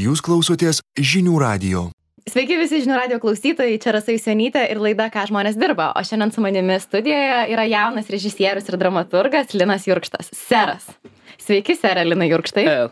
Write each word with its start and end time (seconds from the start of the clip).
Jūs 0.00 0.22
klausotės 0.24 0.78
žinių 0.96 1.34
radio. 1.42 1.80
Sveiki 2.30 2.56
visi 2.56 2.78
žinių 2.84 2.94
radio 2.96 3.18
klausytojai, 3.20 3.76
čia 3.82 3.92
Rasa 3.96 4.14
Jusenytė 4.14 4.62
ir 4.72 4.80
laida 4.80 5.10
Ką 5.12 5.26
žmonės 5.28 5.58
dirba. 5.60 5.90
O 5.98 6.02
šiandien 6.06 6.32
su 6.32 6.44
manimi 6.44 6.78
studijoje 6.80 7.42
yra 7.52 7.66
jaunas 7.68 8.08
režisierius 8.12 8.70
ir 8.70 8.78
dramaturgas 8.80 9.52
Linas 9.52 9.84
Jurkštas. 9.90 10.30
Seras. 10.36 10.86
Sveiki, 11.38 11.76
serė 11.78 12.04
Lina 12.08 12.26
Jurkštai. 12.26 12.64
E. 12.66 12.88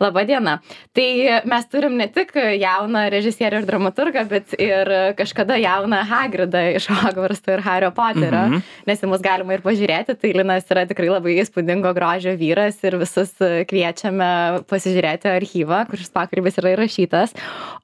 Labą 0.00 0.22
dieną. 0.28 0.58
Tai 0.92 1.06
mes 1.48 1.64
turim 1.72 1.94
ne 1.96 2.04
tik 2.12 2.34
jauną 2.36 3.06
režisierių 3.10 3.62
ir 3.62 3.66
dramaturgą, 3.68 4.26
bet 4.28 4.52
ir 4.60 4.90
kažkada 5.16 5.56
jauną 5.56 6.02
Hagridą 6.04 6.60
iš 6.76 6.90
Hogwartso 6.92 7.54
ir 7.54 7.62
Hario 7.64 7.90
Poterio, 7.96 8.42
Mhm. 8.50 8.60
nes 8.86 9.00
į 9.00 9.08
mus 9.08 9.22
galima 9.24 9.54
ir 9.56 9.62
pažiūrėti. 9.64 10.18
Tai 10.20 10.32
Linas 10.36 10.68
yra 10.68 10.84
tikrai 10.86 11.08
labai 11.08 11.38
įspūdingo 11.40 11.94
grožio 11.96 12.36
vyras 12.36 12.76
ir 12.84 12.98
visus 13.00 13.32
kviečiame 13.40 14.28
pasižiūrėti 14.68 15.32
archyvą, 15.32 15.86
kur 15.88 15.96
šis 15.96 16.12
pokalbis 16.12 16.60
yra 16.60 16.74
įrašytas. 16.76 17.32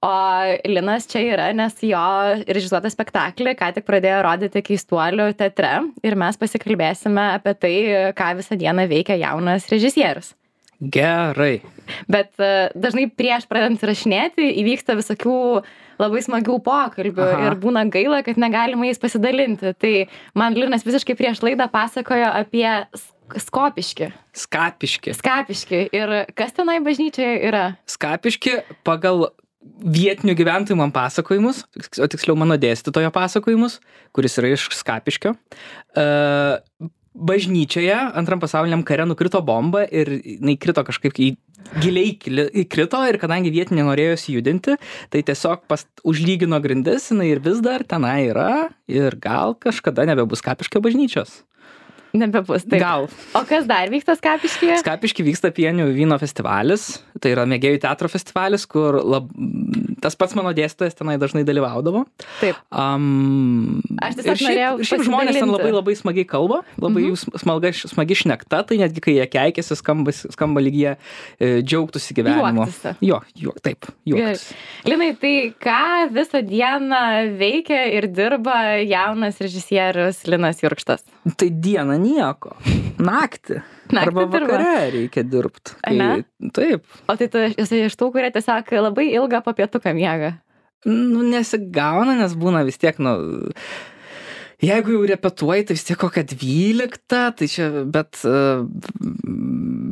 O 0.04 0.12
Linas 0.68 1.06
čia 1.09 1.24
yra, 1.32 1.48
nes 1.56 1.73
jo 1.80 2.04
režisuotą 2.45 2.93
spektaklį 2.93 3.56
ką 3.56 3.73
tik 3.79 3.88
pradėjo 3.88 4.20
rodyti 4.29 4.60
keistuolių 4.68 5.30
teatre 5.40 5.73
ir 6.04 6.15
mes 6.15 6.37
pasikalbėsime 6.37 7.24
apie 7.38 7.54
tai, 7.56 7.74
ką 8.12 8.37
visą 8.37 8.52
dieną 8.60 8.84
veikia 8.87 9.16
jaunas 9.16 9.31
režisierius. 9.72 10.34
Gerai. 10.82 11.60
Bet 12.10 12.34
e, 12.42 12.70
dažnai 12.74 13.06
prieš 13.06 13.46
pradedant 13.46 13.78
įrašinėti 13.84 14.48
įvyksta 14.64 14.96
visokių 14.98 15.36
labai 16.02 16.23
smagių 16.24 16.56
pokalbių 16.66 17.23
Aha. 17.23 17.42
ir 17.46 17.59
būna 17.62 17.84
gaila, 17.92 18.23
kad 18.26 18.40
negalima 18.40 18.88
jais 18.88 18.98
pasidalinti. 18.98 19.74
Tai 19.78 19.92
man 20.34 20.56
Linas 20.59 20.82
visiškai 20.87 21.14
prieš 21.18 21.42
laidą 21.46 21.68
pasakojo 21.70 22.32
apie 22.42 22.66
sk- 22.98 23.12
Skopiški. 23.32 24.10
Skapiški. 24.37 25.14
Skapiški. 25.16 25.78
Ir 25.96 26.10
kas 26.37 26.52
tenai 26.52 26.80
bažnyčioje 26.84 27.38
yra? 27.48 27.62
Skapiški 27.88 28.59
pagal 28.84 29.30
vietinių 29.62 30.34
gyventojų 30.37 30.76
man 30.76 30.92
pasakojimus, 30.92 31.62
o 32.02 32.09
tiksliau 32.10 32.35
mano 32.37 32.59
dėstytojo 32.60 33.12
pasakojimus, 33.14 33.79
kuris 34.12 34.37
yra 34.42 34.51
iš 34.57 34.66
Skapiškio. 34.74 35.37
Uh, 35.95 36.59
bažnyčioje 37.15 37.95
antram 38.16 38.41
pasauliniam 38.41 38.82
kare 38.85 39.07
nukrito 39.07 39.41
bomba 39.45 39.85
ir 39.85 40.09
jinai 40.21 40.57
krito 40.60 40.85
kažkaip 40.85 41.19
į 41.21 41.29
giliai 41.82 42.16
kili- 42.19 42.51
įkrito 42.65 43.01
ir 43.09 43.19
kadangi 43.23 43.52
vietiniai 43.52 43.87
norėjo 43.87 44.16
judinti, 44.35 44.77
tai 45.13 45.23
tiesiog 45.23 45.65
pas, 45.69 45.85
užlygino 46.04 46.59
grindis, 46.65 47.10
jinai 47.13 47.30
ir 47.32 47.41
vis 47.45 47.60
dar 47.65 47.85
tenai 47.85 48.29
yra 48.32 48.71
ir 48.88 49.16
gal 49.16 49.54
kažkada 49.54 50.07
nebebus 50.09 50.43
Skapiškio 50.43 50.82
bažnyčios. 50.82 51.43
Nebebus. 52.13 52.66
Taip. 52.68 52.80
Gal. 52.82 53.07
O 53.38 53.41
kas 53.49 53.65
dar 53.68 53.88
vyksta 53.93 54.15
Skapiškyje? 54.18 54.80
Skapiški 54.82 55.24
vyksta 55.24 55.49
pienių 55.55 55.87
vyno 55.96 56.19
festivalis, 56.21 56.99
tai 57.23 57.32
yra 57.32 57.46
mėgėjų 57.49 57.80
teatro 57.87 58.10
festivalis, 58.13 58.66
kur 58.69 58.99
lab, 59.01 59.30
tas 60.04 60.16
pats 60.19 60.35
mano 60.37 60.52
dėstytojas 60.57 60.99
tenai 60.99 61.15
dažnai 61.23 61.45
dalyvaudavo. 61.49 62.04
Taip. 62.43 62.59
Um, 62.74 63.80
Aš 64.03 64.19
tiesiog 64.19 64.37
šiaip, 64.37 64.49
norėjau 64.50 64.87
šiaip 64.91 65.04
žmonės 65.06 65.38
ten 65.41 65.53
labai 65.53 65.71
labai 65.72 65.94
smagiai 65.97 66.27
kalba, 66.28 66.60
labai 66.82 67.03
Mhm. 67.03 67.09
jų 67.12 67.38
smalga, 67.41 67.72
smagi 67.72 68.19
šnekta, 68.19 68.60
tai 68.69 68.76
netgi 68.82 69.00
kai 69.04 69.15
jie 69.16 69.26
keikėsi, 69.32 69.76
skamba, 69.78 70.12
skamba 70.12 70.60
lyg 70.60 70.75
jie 70.76 70.93
e, 71.41 71.62
džiaugtųsi 71.62 72.15
gyvenimu. 72.19 72.66
Juoktųsi. 72.66 72.94
Jo, 73.00 73.22
jo, 73.38 73.54
taip, 73.62 73.87
juoktis. 74.06 74.53
Linai, 74.84 75.12
tai 75.16 75.34
ką 75.62 76.10
visą 76.12 76.43
dieną 76.44 77.03
veikia 77.41 77.87
ir 77.97 78.09
dirba 78.12 78.59
jaunas 78.84 79.38
režisierius 79.41 80.26
Linas 80.28 80.60
Jurkštas? 80.62 81.04
Tai 81.38 81.49
diena 81.49 81.97
nieko, 82.03 82.56
naktį. 83.10 83.60
Naktį 83.92 84.03
Arba 84.08 84.26
dirba. 84.26 84.58
vakare 84.58 84.91
reikia 84.97 85.25
dirbti. 85.28 85.76
Ane? 85.88 86.25
Taip. 86.56 86.84
O 87.08 87.16
tai 87.20 87.28
tu 87.32 87.41
esi 87.50 87.82
iš 87.86 87.97
tų, 88.00 88.10
kurie 88.14 88.31
tiesiog 88.34 88.70
labai 88.82 89.08
ilgą 89.14 89.42
papietuką 89.47 89.94
miega. 89.97 90.34
Nu, 90.88 91.22
nesigauna, 91.22 92.16
nes 92.19 92.32
būna 92.34 92.64
vis 92.66 92.80
tiek, 92.82 92.97
nu, 92.98 93.12
jeigu 94.62 94.97
jau 94.97 95.03
repetuoji, 95.06 95.69
tai 95.69 95.76
vis 95.76 95.84
tiek 95.86 95.98
kokią 96.00 96.24
dvyliktą, 96.32 97.20
tai 97.38 97.46
čia, 97.50 97.68
bet, 97.86 98.18
e, 98.26 98.34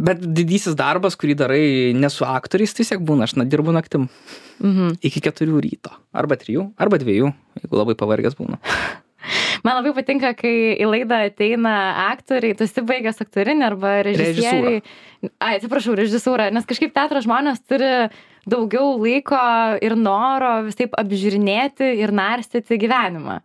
bet 0.08 0.24
didysis 0.34 0.74
darbas, 0.78 1.14
kurį 1.20 1.36
darai 1.38 1.62
ne 1.94 2.10
su 2.10 2.26
aktoriais, 2.26 2.74
tai 2.74 2.82
vis 2.82 2.90
tiek 2.94 3.04
būna, 3.06 3.28
aš 3.28 3.36
na, 3.38 3.46
dirbu 3.46 3.74
naktim 3.76 4.08
Mhm. 4.60 4.98
iki 5.06 5.22
keturių 5.24 5.60
ryto, 5.64 5.94
arba 6.12 6.36
trijų, 6.36 6.66
arba 6.76 6.98
dviejų, 7.00 7.30
jeigu 7.62 7.78
labai 7.80 7.94
pavargęs 7.96 8.34
būna. 8.36 8.58
Man 9.66 9.76
labai 9.76 9.92
patinka, 9.96 10.32
kai 10.38 10.54
į 10.80 10.88
laidą 10.88 11.20
ateina 11.28 11.74
aktoriai, 12.08 12.56
tu 12.56 12.64
esi 12.64 12.84
baigęs 12.86 13.20
aktorinį 13.24 13.66
arba 13.66 13.94
režisieriai. 14.06 14.82
Ai, 15.36 15.54
atsiprašau, 15.58 15.94
režisūrą, 15.98 16.48
nes 16.54 16.68
kažkaip 16.68 16.94
teatro 16.96 17.20
žmonės 17.20 17.60
turi 17.68 18.08
daugiau 18.48 18.94
laiko 18.96 19.40
ir 19.84 19.96
noro 20.00 20.60
vis 20.68 20.78
taip 20.78 20.96
apžiūrinėti 20.96 21.92
ir 22.00 22.14
narstyti 22.16 22.80
gyvenimą. 22.80 23.40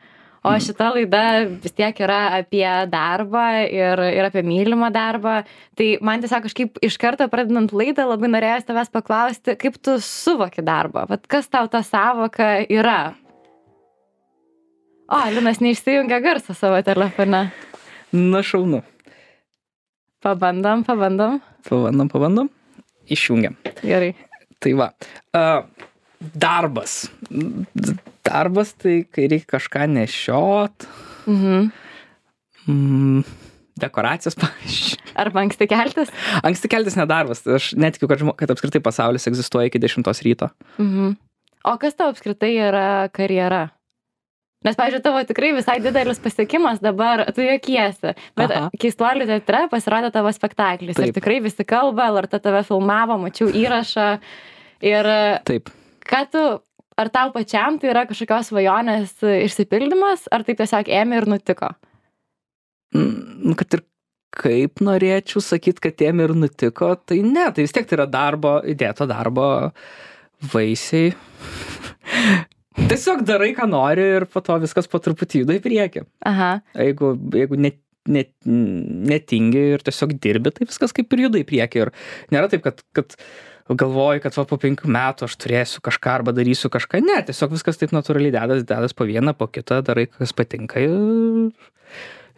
O 0.46 0.52
šita 0.62 0.92
laida 0.94 1.24
vis 1.50 1.74
tiek 1.74 1.98
yra 2.06 2.38
apie 2.38 2.68
darbą 2.92 3.46
ir, 3.66 4.02
ir 4.14 4.28
apie 4.28 4.44
mylimą 4.46 4.92
darbą. 4.94 5.40
Tai 5.74 5.88
man 6.06 6.22
tiesiog 6.22 6.46
kažkaip 6.46 6.78
iš 6.86 7.00
karto 7.02 7.26
pradedant 7.32 7.74
laidą 7.74 8.06
labai 8.12 8.30
norėjau 8.30 8.68
tavęs 8.70 8.94
paklausti, 8.94 9.58
kaip 9.58 9.80
tu 9.82 9.98
suvoki 10.06 10.62
darbą. 10.66 11.08
Vat 11.10 11.26
kas 11.32 11.50
tau 11.50 11.66
ta 11.72 11.82
savoka 11.86 12.60
yra? 12.70 13.16
O, 15.06 15.18
Linas 15.30 15.60
neišsijungia 15.62 16.18
garso 16.20 16.54
savo 16.58 16.80
telefone. 16.82 17.50
Na 18.12 18.42
šaunu. 18.42 18.82
Pabandom, 20.26 20.82
pabandom. 20.88 21.38
Pabandom, 21.70 22.10
pabandom. 22.10 22.50
Išjungiam. 23.14 23.54
Gerai. 23.84 24.16
Tai 24.58 24.72
va. 24.80 24.88
Uh, 25.30 25.68
darbas. 26.34 27.04
Darbas 28.26 28.74
tai, 28.82 29.04
kai 29.06 29.28
reikia 29.30 29.52
kažką 29.60 29.86
nešiot. 29.94 30.88
Mhm. 31.30 31.70
Mm, 32.66 33.22
dekoracijas, 33.78 34.34
pavyzdžiui. 34.42 35.04
Arba 35.22 35.44
anksti 35.46 35.70
keltis? 35.70 36.10
Anksti 36.42 36.72
keltis 36.74 36.98
nedarbas. 36.98 37.46
Aš 37.46 37.76
netikiu, 37.78 38.10
kad, 38.10 38.26
žmo, 38.26 38.34
kad 38.34 38.50
apskritai 38.50 38.82
pasaulis 38.82 39.30
egzistuoja 39.30 39.70
iki 39.70 39.86
10 39.86 40.26
ryto. 40.26 40.50
Mhm. 40.82 41.14
O 41.66 41.78
kas 41.82 41.94
tau 41.98 42.10
apskritai 42.10 42.56
yra 42.58 42.88
karjera? 43.14 43.68
Nes, 44.66 44.78
pavyzdžiui, 44.78 45.02
tavo 45.06 45.22
tikrai 45.30 45.52
visai 45.54 45.78
didelis 45.84 46.22
pasiekimas 46.24 46.82
dabar, 46.82 47.26
tu 47.36 47.44
jokiesi, 47.46 48.16
bet 48.38 48.54
Aha. 48.54 48.70
keistuolių 48.82 49.28
teatre 49.30 49.66
pasirodė 49.70 50.10
tavo 50.16 50.32
spektaklis. 50.34 50.98
Ir 50.98 51.12
Taip. 51.12 51.18
tikrai 51.20 51.40
visi 51.46 51.66
kalba, 51.68 52.10
LRT 52.14 52.42
tave 52.42 52.64
filmavo, 52.66 53.20
mačiau 53.22 53.52
įrašą. 53.54 54.08
Ir 54.86 55.12
Taip. 55.46 55.70
ką 56.10 56.24
tu, 56.34 56.46
ar 56.98 57.12
tau 57.14 57.34
pačiam 57.36 57.78
tai 57.82 57.94
yra 57.94 58.08
kažkokios 58.10 58.50
svajonės 58.50 59.20
išsipildymas, 59.46 60.26
ar 60.34 60.48
tai 60.48 60.58
tiesiog 60.58 60.90
ėmė 61.04 61.22
ir 61.22 61.30
nutiko? 61.36 61.76
Mm, 62.96 63.26
Nu, 63.46 63.54
kad 63.54 63.76
ir 63.78 63.84
kaip 64.36 64.82
norėčiau 64.84 65.44
sakyti, 65.44 65.84
kad 65.86 65.98
tiem 66.00 66.24
ir 66.24 66.34
nutiko, 66.34 66.96
tai 66.98 67.20
ne, 67.22 67.46
tai 67.54 67.66
vis 67.68 67.76
tiek 67.76 67.86
tai 67.88 68.00
yra 68.00 68.08
darbo, 68.10 68.58
įdėto 68.66 69.06
darbo 69.10 69.48
vaisiai. 70.54 71.14
Tiesiog 72.76 73.24
darai, 73.28 73.54
ką 73.56 73.68
nori 73.72 74.06
ir 74.20 74.28
po 74.32 74.44
to 74.44 74.58
viskas 74.64 74.90
po 74.92 75.00
truputį 75.04 75.44
juda 75.46 75.56
į 75.56 75.64
priekį. 75.64 76.06
Aha. 76.28 76.52
Jeigu, 76.76 77.14
jeigu 77.36 77.60
net, 77.60 77.80
net, 78.12 78.34
netingi 78.46 79.66
ir 79.78 79.86
tiesiog 79.86 80.18
dirbi, 80.22 80.52
tai 80.54 80.68
viskas 80.68 80.96
kaip 80.96 81.14
ir 81.16 81.26
juda 81.28 81.42
į 81.42 81.48
priekį. 81.48 81.86
Ir 81.86 81.94
nėra 82.36 82.52
taip, 82.52 82.66
kad, 82.68 82.84
kad 82.98 83.16
galvoji, 83.72 84.22
kad 84.26 84.36
va, 84.38 84.46
po 84.50 84.60
penkių 84.62 84.92
metų 84.92 85.30
aš 85.30 85.38
turėsiu 85.42 85.82
kažką 85.86 86.18
arba 86.20 86.36
darysiu 86.36 86.70
kažką. 86.74 87.02
Ne, 87.06 87.22
tiesiog 87.26 87.56
viskas 87.56 87.80
taip 87.82 87.96
natūraliai 87.96 88.36
dedas, 88.36 88.68
dedas 88.68 88.94
po 88.98 89.08
vieną, 89.08 89.34
po 89.40 89.48
kitą, 89.50 89.80
darai, 89.86 90.06
kas 90.12 90.36
patinka 90.38 90.84
ir, 90.84 90.94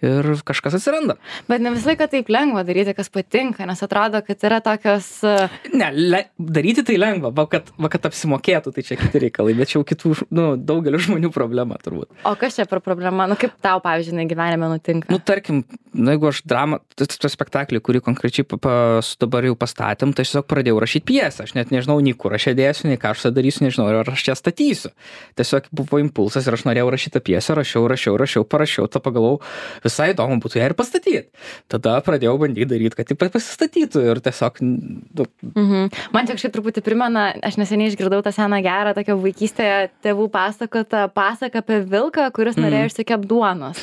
ir 0.06 0.30
kažkas 0.47 0.78
atsiranda. 0.78 1.18
Bet 1.50 1.63
ne 1.63 1.72
visą 1.74 1.91
laiką 1.91 2.08
taip 2.12 2.30
lengva 2.34 2.63
daryti, 2.68 2.94
kas 2.97 3.09
patinka, 3.13 3.66
nes 3.69 3.81
atrodo, 3.84 4.22
kad 4.25 4.46
yra 4.47 4.59
tokios... 4.66 5.09
uh, 5.25 5.47
Ne, 5.74 5.90
le, 5.94 6.24
daryti 6.38 6.84
tai 6.88 6.97
lengva, 7.00 7.31
va 7.35 7.47
kad, 7.50 7.72
va, 7.80 7.91
kad 7.94 8.08
apsimokėtų, 8.09 8.73
tai 8.76 8.85
čia 8.85 8.99
kiti 8.99 9.23
reikalai, 9.28 9.55
bet 9.58 9.72
čia 9.72 9.79
jau 9.79 9.85
kitų, 9.88 10.14
nu, 10.35 10.47
daugelio 10.58 11.02
žmonių 11.02 11.32
problema 11.35 11.79
turbūt. 11.82 12.11
O 12.28 12.35
kas 12.40 12.58
čia 12.58 12.67
per 12.70 12.82
problema? 12.85 13.28
Nu, 13.29 13.38
kaip 13.40 13.55
tau, 13.64 13.82
pavyzdžiui, 13.84 14.28
gyvenime 14.29 14.70
nutinka? 14.72 15.11
Nu, 15.14 15.20
tarkim, 15.23 15.64
nu, 15.94 16.14
jeigu 16.14 16.29
aš 16.32 16.43
dramą, 16.47 16.82
tas 16.97 17.34
spektaklį, 17.34 17.82
kurį 17.84 18.03
konkrečiai 18.05 18.46
pa, 18.47 18.59
pa, 18.61 18.76
dabar 19.22 19.47
jau 19.47 19.58
pastatėm, 19.59 20.14
tai 20.16 20.26
aš 20.26 20.34
tiesiog 20.34 20.47
pradėjau 20.50 20.79
rašyti 20.84 21.08
pjesę. 21.09 21.46
Aš 21.47 21.55
net 21.58 21.73
nežinau, 21.73 21.97
nei 22.03 22.16
kur 22.17 22.35
aš 22.38 22.50
dėsiu, 22.58 22.88
nei 22.91 23.00
ką 23.02 23.14
aš 23.14 23.28
darysiu, 23.35 23.66
nežinau, 23.66 23.88
ar 24.02 24.11
aš 24.14 24.28
ją 24.29 24.38
statysiu. 24.38 24.93
Tiesiog 25.40 25.70
buvo 25.76 26.02
impulsas 26.02 26.47
ir 26.47 26.58
aš 26.58 26.66
norėjau 26.67 26.91
rašyti 26.93 27.17
tą 27.17 27.23
pjesę, 27.29 27.58
rašiau, 27.58 27.85
rašiau, 27.90 28.17
rašiau, 28.20 28.47
parašiau, 28.47 28.90
tą 28.91 29.02
pagalvojau, 29.03 29.41
visai 29.87 30.11
įdomu 30.13 30.37
būtų 30.43 30.59
ją 30.61 30.67
ir 30.69 30.75
pastatyti. 30.78 31.23
Tada 31.72 31.97
pradėjau 32.05 32.35
bandyti 32.43 32.67
daryti, 32.69 32.95
kad 32.99 33.09
ji 33.09 33.17
pasistatytų 33.23 34.05
ir 34.11 34.23
tiesiog... 34.28 34.61
Nu, 34.61 35.25
Mhm. 35.57 35.87
Man 36.13 36.28
tik 36.28 36.39
šiaip 36.41 36.53
truputį 36.53 36.81
primena, 36.85 37.29
aš 37.45 37.55
neseniai 37.57 37.89
išgirdau 37.91 38.19
tą 38.25 38.31
seną 38.35 38.59
gerą, 38.66 38.91
tokią 38.97 39.16
vaikystėje 39.22 39.89
tėvų 40.05 40.28
pasakotą 40.34 41.05
pasaką 41.13 41.61
apie 41.63 41.79
vilką, 41.87 42.28
kuris 42.35 42.57
Mhm. 42.57 42.66
norėjo 42.66 42.89
išsikep 42.91 43.25
duonos. 43.29 43.78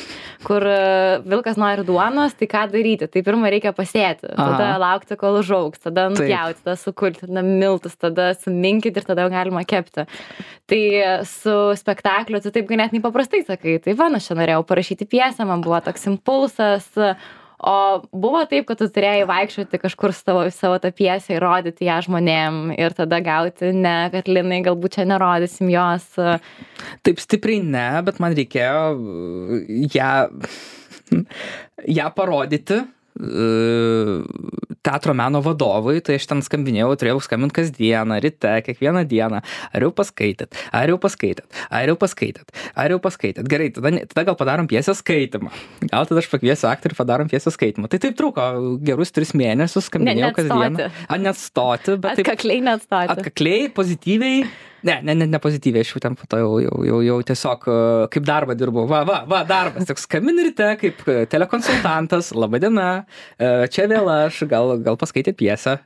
Kur 0.45 0.61
e, 0.61 1.21
vilkas 1.25 1.57
nori 1.57 1.83
duonos, 1.87 2.35
tai 2.37 2.47
ką 2.47 2.65
daryti? 2.71 3.07
Tai 3.11 3.21
pirmą 3.25 3.49
reikia 3.49 3.71
pasėti, 3.73 4.29
tada 4.35 4.75
Aha. 4.75 4.77
laukti, 4.81 5.15
kol 5.17 5.39
užaugs, 5.41 5.79
tada 5.81 6.09
nupjauti, 6.13 6.61
tada 6.63 6.75
sukulti, 6.77 7.25
tada 7.25 7.41
miltus, 7.41 7.95
tada 7.97 8.33
suminkyti 8.37 9.01
ir 9.01 9.05
tada 9.07 9.25
jau 9.25 9.31
galima 9.33 9.63
kepti. 9.65 10.05
Tai 10.67 10.81
su 11.25 11.55
spektakliu 11.77 12.41
tu 12.41 12.51
taip 12.51 12.67
ganėtinai 12.67 13.01
paprastai 13.01 13.43
sakai, 13.45 13.77
tai 13.79 13.93
va, 13.93 14.09
aš 14.15 14.27
čia 14.27 14.35
norėjau 14.35 14.63
parašyti 14.65 15.05
piesę, 15.05 15.45
man 15.45 15.61
buvo 15.61 15.79
toks 15.81 15.94
impulsas. 16.09 16.91
O 17.65 18.01
buvo 18.11 18.41
taip, 18.49 18.67
kad 18.67 18.77
tu 18.77 18.85
turėjai 18.91 19.23
vaikščioti 19.29 19.79
kažkur 19.79 20.11
savo, 20.13 20.43
savo 20.53 20.75
tą 20.83 20.91
piesę 20.93 21.37
ir 21.37 21.41
rodyti 21.41 21.87
ją 21.87 22.01
žmonėm 22.05 22.73
ir 22.75 22.93
tada 22.97 23.21
gauti, 23.23 23.71
ne, 23.73 24.11
kad 24.13 24.27
linai 24.29 24.59
galbūt 24.65 24.97
čia 24.97 25.07
nerodysim 25.07 25.71
jos. 25.71 26.05
taip 27.07 27.23
stipriai 27.23 27.63
ne, 27.63 27.87
bet 28.05 28.19
man 28.19 28.35
reikėjo 28.37 28.83
uh, 28.99 29.63
ją, 29.95 30.11
ją 31.99 32.11
parodyti 32.19 32.81
uh, 32.83 34.74
teatro 34.85 35.15
meno 35.17 35.41
vadovui, 35.45 35.97
tai 36.05 36.17
aš 36.19 36.27
ten 36.29 36.43
skambinėjau, 36.45 36.91
turėjau 37.01 37.21
skambinti 37.25 37.57
kasdieną, 37.59 38.19
ryte, 38.23 38.51
kiekvieną 38.67 39.01
dieną. 39.09 39.41
Ar 39.75 39.85
jau 39.87 39.91
paskaitėt, 39.97 40.53
ar 40.75 40.91
jau 40.93 40.99
paskaitėt, 41.01 41.47
ar 41.73 41.89
jau 41.91 41.97
paskaitėt, 42.01 42.53
ar 42.77 42.93
jau 42.93 42.99
paskaitėt. 43.03 43.49
Gerai, 43.51 43.71
tada, 43.75 43.91
ne- 43.97 44.05
tada 44.11 44.25
gal 44.29 44.37
padarom 44.39 44.69
piesės 44.71 45.01
skaitimą. 45.01 45.49
Gal 45.89 46.05
tada 46.09 46.21
aš 46.23 46.29
pakviesiu 46.31 46.69
aktorių, 46.71 46.99
padarom 47.01 47.31
piesės 47.31 47.57
skaitimą. 47.57 47.89
Tai 47.91 47.99
taip 48.05 48.15
truko 48.19 48.45
gerus 48.85 49.11
tris 49.15 49.33
mėnesius, 49.37 49.89
skambinėjau 49.89 50.29
net 50.31 50.37
kasdieną. 50.37 50.85
stoti. 50.85 51.05
A, 51.09 51.17
net 51.17 51.41
stoti, 51.41 51.97
bet 52.05 52.21
Atkakliai 52.23 52.61
net 52.69 52.85
stoti. 52.85 53.11
atkakliai, 53.17 53.67
pozityviai. 53.73 54.45
Ne, 54.85 54.99
ne, 55.01 55.15
ne, 55.17 55.25
ne 55.25 55.39
pozityviai, 55.41 55.81
aš 55.81 55.95
jau 55.95 56.01
ten 56.03 56.15
po 56.17 56.27
to 56.29 56.37
jau, 56.37 56.49
jau, 56.61 56.75
jau, 56.85 56.99
jau 57.01 57.15
tiesiog 57.25 57.63
e, 57.65 57.77
kaip 58.13 58.25
darbą 58.27 58.53
dirbau. 58.57 58.85
Va, 58.89 58.99
va, 59.07 59.23
va, 59.29 59.39
darbas. 59.49 59.87
Toks 59.89 60.05
skambin 60.05 60.37
ryte 60.45 60.67
kaip 60.81 61.01
e, 61.09 61.15
telekonsultantas, 61.31 62.29
laba 62.37 62.61
diena, 62.61 62.89
e, 63.39 63.49
čia 63.73 63.87
vėl 63.89 64.11
aš, 64.13 64.43
gal, 64.51 64.75
gal 64.85 64.99
paskaitė 65.01 65.33
piesę. 65.39 65.79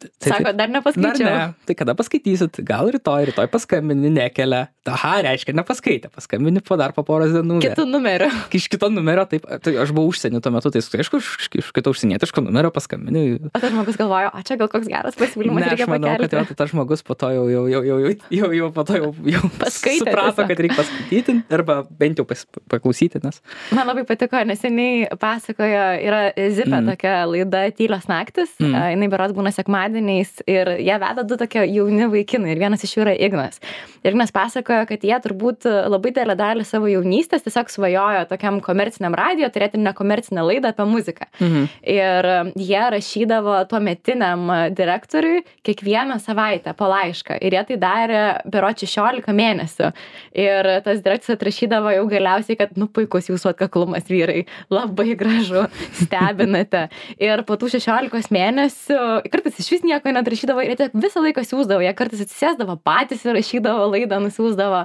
Tai- 0.00 0.30
Sako, 0.32 0.44
dar 0.44 0.54
Dar 0.56 0.68
nepaskaičiau. 0.72 1.28
ne, 1.28 1.54
tai 1.68 1.74
kada 1.76 1.92
paskaitysit, 1.94 2.60
gal 2.64 2.88
rytoj, 2.88 3.26
rytoj 3.28 3.46
paskambini, 3.52 4.08
nekelia. 4.08 4.68
Aha, 4.88 5.20
reiškia, 5.26 5.52
nepaskaitė, 5.52 6.08
paskambini 6.08 6.62
po 6.64 6.76
dar 6.80 6.94
po 6.96 7.02
poros 7.04 7.28
dienų. 7.34 7.58
vėl. 7.60 7.66
Kitų 7.76 7.84
numerių. 7.84 8.28
Iš 8.56 8.68
kito 8.72 8.88
numerio, 8.88 9.26
taip, 9.28 9.44
tai 9.60 9.74
aš 9.76 9.92
buvau 9.92 10.08
užsienį 10.08 10.40
tuo 10.40 10.50
metu, 10.54 10.70
tai 10.72 10.80
aišku, 10.80 11.20
iš, 11.52 11.68
kito 11.76 11.92
užsienietiško 11.92 12.40
numerio 12.42 12.70
paskambini, 12.72 13.40
O 13.52 13.58
tas 13.60 13.68
žmogus 13.70 13.98
galvojo, 14.00 14.30
o 14.32 14.40
čia 14.42 14.56
gal 14.56 14.68
koks 14.72 14.88
geras 14.88 15.14
pasiūlymas 15.20 15.60
Ne, 15.60 15.68
aš 15.76 15.84
manau, 15.86 16.08
kad 16.16 16.24
pakelti. 16.24 16.36
jo, 16.40 16.44
tai 16.48 16.56
tas 16.56 16.70
žmogus 16.72 17.02
po 17.04 17.14
to 17.14 17.28
jau, 17.36 17.44
jau, 17.52 17.66
jau, 17.68 17.82
jau, 17.84 17.98
jau, 18.00 18.14
jau, 18.40 18.50
jau, 18.56 18.70
po 18.72 18.84
to 18.88 18.94
jau, 18.96 19.12
jau 19.28 19.42
Paskaitė 19.60 19.98
suprato, 20.08 20.32
tiesiog. 20.32 20.48
kad 20.48 20.64
reikia 20.64 20.78
paskaityti 20.80 21.36
arba 21.52 21.76
bent 22.00 22.16
jau 22.16 22.24
pas, 22.24 22.46
paklausyti, 22.72 23.20
nes. 23.22 23.42
Man 23.76 23.86
labai 23.86 24.06
patiko, 24.08 24.40
neseniai 24.48 25.12
pasakojo, 25.20 25.84
yra 26.08 26.32
Zipė 26.56 26.80
Mm. 26.80 26.88
tokia 26.96 27.14
laida 27.28 27.66
Tylios 27.76 28.08
naktis, 28.08 28.48
Mm. 28.58 28.72
mm. 28.72 28.90
jinai 28.96 29.10
beros 29.12 29.32
būna 29.36 29.52
sekmadieniais 29.90 30.42
ir 30.46 30.68
ją 30.80 30.98
veda 31.00 31.24
du 31.24 31.36
tokie 31.36 31.64
jauni 31.66 32.06
vaikinai 32.10 32.54
ir 32.54 32.60
vienas 32.60 32.84
iš 32.84 32.96
jų 32.96 33.04
yra 33.04 33.14
Ignas. 33.14 33.60
Ir 34.04 34.12
Ignas 34.12 34.32
pasakojo, 34.32 34.86
kad 34.88 35.02
jie 35.04 35.16
turbūt 35.22 35.66
labai 35.66 36.12
didelę 36.12 36.36
dalį 36.38 36.64
savo 36.64 36.88
jaunystės 36.88 37.44
tiesiog 37.44 37.70
svajojo 37.70 38.24
tokiam 38.30 38.60
komerciniam 38.64 39.14
radio 39.14 39.50
turėti 39.50 39.80
nekomercinę 39.80 40.44
laidą 40.46 40.72
apie 40.72 40.86
muziką. 40.88 41.26
Mhm. 41.40 41.66
Ir 41.82 42.30
jie 42.56 42.84
rašydavo 42.94 43.56
tuo 43.68 43.80
metiniam 43.80 44.46
direktoriui 44.76 45.44
kiekvieną 45.66 46.20
savaitę 46.20 46.74
po 46.74 46.88
laišką. 46.90 47.38
Ir 47.40 47.56
jie 47.56 47.64
tai 47.70 47.80
darė 47.80 48.22
bero 48.46 48.70
16 48.70 49.34
mėnesių. 49.34 49.90
Ir 50.38 50.70
tas 50.84 51.02
direktorius 51.02 51.36
atrašydavo 51.36 51.92
jau 51.94 52.06
galiausiai, 52.10 52.56
kad, 52.58 52.76
nu, 52.78 52.86
puikus 52.88 53.28
jūsų 53.30 53.52
atkaklumas 53.52 54.06
vyrai, 54.08 54.44
labai 54.70 55.14
gražu, 55.18 55.66
stebinate. 55.98 56.86
Ir 57.20 57.44
po 57.48 57.58
tų 57.60 57.72
16 57.76 58.30
mėnesių, 58.34 59.00
kartais 59.32 59.58
iš 59.60 59.70
vis 59.74 59.79
nieko 59.86 60.12
netrašydavo, 60.12 60.64
ir 60.66 60.74
jie 60.74 60.88
visą 60.92 61.22
laiką 61.24 61.44
siūsdavo, 61.46 61.84
jie 61.84 61.92
kartais 61.96 62.24
atsisėsdavo 62.26 62.76
patys 62.84 63.24
ir 63.24 63.36
rašydavo 63.38 63.86
laidą, 63.94 64.18
nusiūsdavo. 64.24 64.82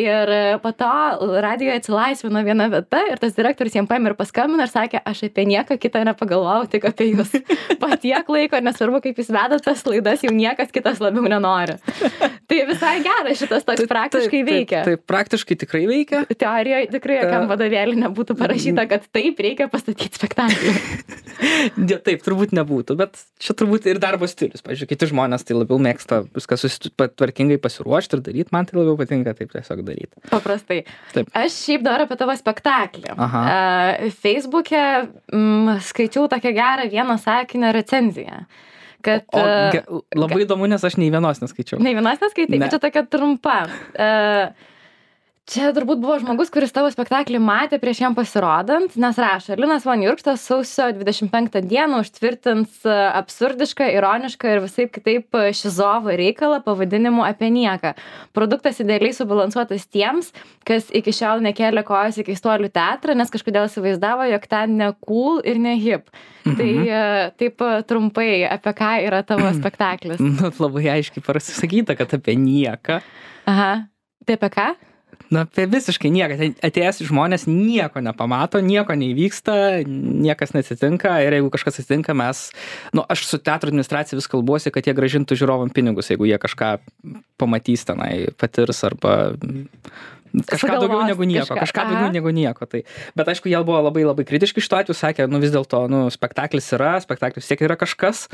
Ir 0.00 0.32
po 0.62 0.72
to 0.76 0.92
radijoje 1.44 1.80
atsilaisvino 1.82 2.44
viena 2.46 2.70
vieta 2.72 3.02
ir 3.10 3.20
tas 3.20 3.36
direktorius 3.36 3.76
jam 3.76 3.90
paėmė 3.90 4.12
ir 4.12 4.16
paskambino 4.18 4.64
ir 4.64 4.72
sakė, 4.72 5.02
aš 5.04 5.26
apie 5.28 5.46
nieką 5.50 5.76
kitą 5.82 6.04
nepagalvojau, 6.08 6.70
tik 6.70 6.88
apie 6.90 7.10
jūs. 7.12 7.36
Patiek 7.84 8.32
laiko, 8.32 8.62
nesvarbu, 8.64 9.02
kaip 9.04 9.20
jūs 9.20 9.32
vedat 9.34 9.64
tas 9.66 9.84
laidas, 9.88 10.24
jau 10.24 10.32
niekas 10.34 10.72
kitas 10.72 11.02
labiau 11.02 11.26
nenori. 11.30 11.76
Tai 12.50 12.62
visai 12.68 12.96
geras 13.04 13.38
šitas 13.42 13.66
toks 13.66 13.86
praktiškai 13.90 14.42
veikia. 14.46 14.84
Taip, 14.86 15.02
taip, 15.02 15.06
praktiškai 15.10 15.58
tikrai 15.64 15.84
veikia. 15.90 16.24
Teorijoje 16.30 16.90
tikrai 16.94 17.20
jokiam 17.20 17.40
E, 17.44 17.48
vadovėlį 17.50 17.98
nebūtų 18.04 18.36
parašyta, 18.38 18.86
kad 18.90 19.06
taip 19.14 19.40
reikia 19.42 19.68
pastatyti 19.72 20.20
spektaklį. 20.20 20.74
Taip, 22.06 22.22
turbūt 22.24 22.54
nebūtų, 22.56 22.96
bet 23.00 23.20
čia 23.42 23.54
turbūt 23.56 23.86
ir 23.90 24.00
darbo 24.02 24.28
stilius. 24.30 24.62
Pavyzdžiui, 24.66 24.88
kiti 24.92 25.08
žmonės 25.10 25.44
tai 25.46 25.56
labiau 25.58 25.78
mėgsta 25.82 26.22
viską 26.36 26.58
pa- 26.96 27.08
tvarkingai 27.10 27.58
pasiruošti 27.62 28.16
ir 28.18 28.22
daryti, 28.28 28.52
man 28.54 28.66
tai 28.68 28.78
labiau 28.80 28.96
patinka 29.00 29.34
taip 29.38 29.52
tiesiog 29.52 29.82
daryti. 29.86 30.22
Paprastai. 30.30 30.80
Taip. 31.14 31.30
Aš 31.36 31.58
šiaip 31.66 31.84
dar 31.86 32.06
apie 32.06 32.16
tavo 32.20 32.34
spektaklį. 32.38 33.12
Aha. 33.16 33.44
Uh, 33.44 34.10
Facebook'e 34.22 34.82
mm, 35.34 35.78
skaičiau 35.90 36.26
tokią 36.32 36.54
gerą 36.56 36.88
vieno 36.92 37.18
sakinio 37.20 37.72
recenziją. 37.76 38.44
Kad, 39.00 39.22
O, 39.32 39.40
ge, 39.72 39.80
labai 40.12 40.42
įdomu, 40.44 40.66
nes 40.68 40.82
aš 40.84 40.98
nei 41.00 41.08
vienos 41.12 41.38
neskaičiau. 41.40 41.78
Ne 41.80 41.94
vienas 41.96 42.20
neskaitai, 42.20 42.58
Ne. 42.58 42.66
bet 42.66 42.74
čia 42.74 42.80
tokia 42.82 43.06
trumpa. 43.08 43.62
Uh, 43.96 44.68
Čia 45.48 45.72
turbūt 45.74 45.98
buvo 45.98 46.14
žmogus, 46.20 46.50
kuris 46.52 46.70
tavo 46.70 46.90
spektaklį 46.92 47.40
matė 47.42 47.80
prieš 47.82 48.04
jam 48.04 48.14
pasirodant, 48.14 48.92
nes 49.00 49.16
rašo, 49.18 49.56
Linas 49.58 49.82
Von 49.88 50.02
Jurkstas 50.04 50.44
sausio 50.46 50.90
25 50.94 51.64
dieną 51.66 52.02
užtvirtins 52.04 52.84
e, 52.84 52.92
absurdišką, 53.18 53.88
ironišką 53.96 54.52
ir 54.52 54.60
visai 54.62 54.84
kitaip 54.92 55.34
e, 55.34 55.48
šizovą 55.56 56.14
reikalą 56.20 56.60
pavadinimu 56.62 57.24
apie 57.26 57.48
nieką. 57.50 57.96
Produktas 58.36 58.78
idealiai 58.84 59.16
subalansuotas 59.16 59.88
tiems, 59.90 60.28
kas 60.68 60.86
iki 60.94 61.14
šiol 61.16 61.42
nekėlė 61.48 61.82
kojos 61.88 62.20
į 62.22 62.26
keistuolių 62.28 62.70
teatrą, 62.76 63.16
nes 63.18 63.32
kažkodėl 63.34 63.66
įsivaizdavo, 63.66 64.28
jog 64.30 64.46
ten 64.52 64.76
ne 64.78 64.92
cool 65.08 65.40
ir 65.42 65.58
ne 65.58 65.72
hip. 65.80 66.12
Mhm. 66.44 66.60
Tai 66.60 67.00
taip 67.40 67.64
trumpai, 67.90 68.28
apie 68.46 68.76
ką 68.78 68.92
yra 69.08 69.24
tavo 69.26 69.50
spektaklis. 69.56 70.22
Nu, 70.30 70.52
labai 70.62 70.86
aiškiai 70.94 71.26
pasisakyta, 71.26 71.98
kad 71.98 72.14
apie 72.14 72.36
nieką. 72.38 73.00
Aha. 73.50 73.72
Tai 74.28 74.38
apie 74.38 74.52
ką? 74.54 74.68
Na, 75.28 75.44
apie 75.44 75.66
visiškai 75.70 76.10
nieką. 76.10 76.48
Atėjęs 76.64 77.02
žmonės 77.06 77.44
nieko 77.46 78.00
nepamato, 78.02 78.62
nieko 78.64 78.96
neįvyksta, 78.98 79.54
niekas 79.86 80.54
neatsitinka 80.56 81.18
ir 81.26 81.36
jeigu 81.36 81.52
kažkas 81.52 81.82
atsitinka, 81.82 82.16
mes, 82.18 82.48
nu, 82.96 83.04
aš 83.04 83.26
su 83.28 83.38
teatro 83.38 83.70
administracija 83.70 84.18
vis 84.18 84.30
kalbuosi, 84.30 84.72
kad 84.74 84.88
jie 84.88 84.96
gražintų 84.96 85.38
žiūrovam 85.38 85.70
pinigus, 85.74 86.10
jeigu 86.10 86.26
jie 86.30 86.40
kažką 86.40 86.72
pamatys 87.40 87.86
tenai, 87.86 88.14
patirs 88.40 88.82
arba 88.88 89.36
kažką 90.30 90.58
Sugalvos 90.62 90.88
daugiau 90.88 91.08
negu 91.10 91.26
nieko, 91.26 91.46
kažką. 91.48 91.60
kažką 91.64 91.82
Aha. 91.82 91.90
daugiau 91.90 92.12
negu 92.14 92.32
nieko. 92.34 92.66
Tai, 92.70 92.82
bet 93.18 93.30
aišku, 93.32 93.50
jie 93.50 93.60
buvo 93.66 93.80
labai 93.82 94.04
labai 94.06 94.24
kritiški 94.28 94.62
šituo 94.62 94.80
atveju, 94.80 94.96
sakė, 94.98 95.26
nu 95.30 95.40
vis 95.42 95.52
dėlto, 95.54 95.82
nu, 95.90 96.02
spektaklis 96.12 96.70
yra, 96.76 96.94
spektaklis 97.02 97.50
tiek 97.50 97.64
yra 97.66 97.76
kažkas, 97.80 98.26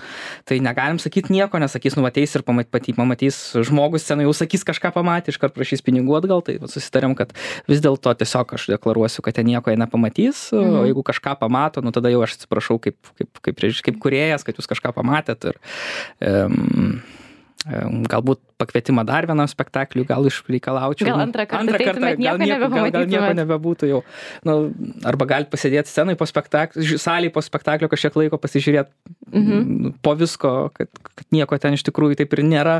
tai 0.48 0.60
negalim 0.64 1.00
sakyti 1.02 1.34
nieko, 1.34 1.60
nes 1.62 1.72
sakys, 1.72 1.98
nu, 1.98 2.04
ateis 2.08 2.36
ir 2.36 2.44
pamat, 2.46 2.70
pati, 2.72 2.94
pamatys 2.96 3.40
žmogus 3.66 4.06
scenoje, 4.06 4.28
jau 4.28 4.36
sakys 4.36 4.66
kažką 4.68 4.92
pamatė, 4.96 5.34
iškart 5.34 5.56
prašys 5.56 5.84
pinigų 5.86 6.18
atgal, 6.20 6.44
tai 6.46 6.58
susitarėm, 6.62 7.16
kad 7.18 7.34
vis 7.70 7.82
dėlto 7.84 8.12
tiesiog 8.20 8.56
aš 8.58 8.68
deklaruosiu, 8.76 9.24
kad 9.24 9.38
ten 9.38 9.48
nieko 9.48 9.72
jie 9.72 9.80
nepamatys, 9.80 10.48
mhm. 10.54 10.80
o 10.82 10.86
jeigu 10.88 11.06
kažką 11.06 11.38
pamato, 11.40 11.84
nu 11.84 11.94
tada 11.96 12.12
jau 12.12 12.24
aš 12.26 12.40
atsiprašau 12.40 12.80
kaip, 12.82 12.98
kaip, 13.16 13.30
kaip, 13.40 13.62
kaip, 13.62 13.84
kaip 13.90 14.02
kuriejas, 14.02 14.46
kad 14.46 14.58
jūs 14.58 14.68
kažką 14.70 14.92
pamatėt 14.96 15.50
ir 15.52 15.60
um, 16.20 17.00
Galbūt 17.66 18.38
pakvietimą 18.62 19.02
dar 19.08 19.26
vienam 19.26 19.48
spektakliui, 19.50 20.04
gal 20.06 20.22
išreikalaučiau. 20.28 21.08
Gal 21.08 21.22
antrą 21.24 21.46
kartą 21.50 21.74
ateitumėt, 21.74 22.20
gal, 22.22 22.38
nieko 22.38 22.68
gal, 22.70 22.90
gal 22.94 23.06
nieko 23.10 23.30
nebebūtų 23.40 23.88
jau. 23.90 24.00
Nu, 24.46 24.54
arba 25.02 25.26
gali 25.32 25.48
pasėdėti 25.50 25.90
scenai 25.90 26.14
po 26.20 26.28
spektaklio, 26.30 26.84
salėje 27.02 27.32
po 27.34 27.42
spektaklio 27.42 27.90
kažkiek 27.90 28.14
laiko 28.22 28.38
pasižiūrėti 28.38 28.94
Mhm. 29.34 29.96
po 30.02 30.14
visko, 30.14 30.70
kad, 30.78 30.88
kad 31.02 31.26
nieko 31.34 31.58
ten 31.58 31.74
iš 31.74 31.82
tikrųjų 31.90 32.20
taip 32.22 32.32
ir 32.38 32.44
nėra. 32.46 32.76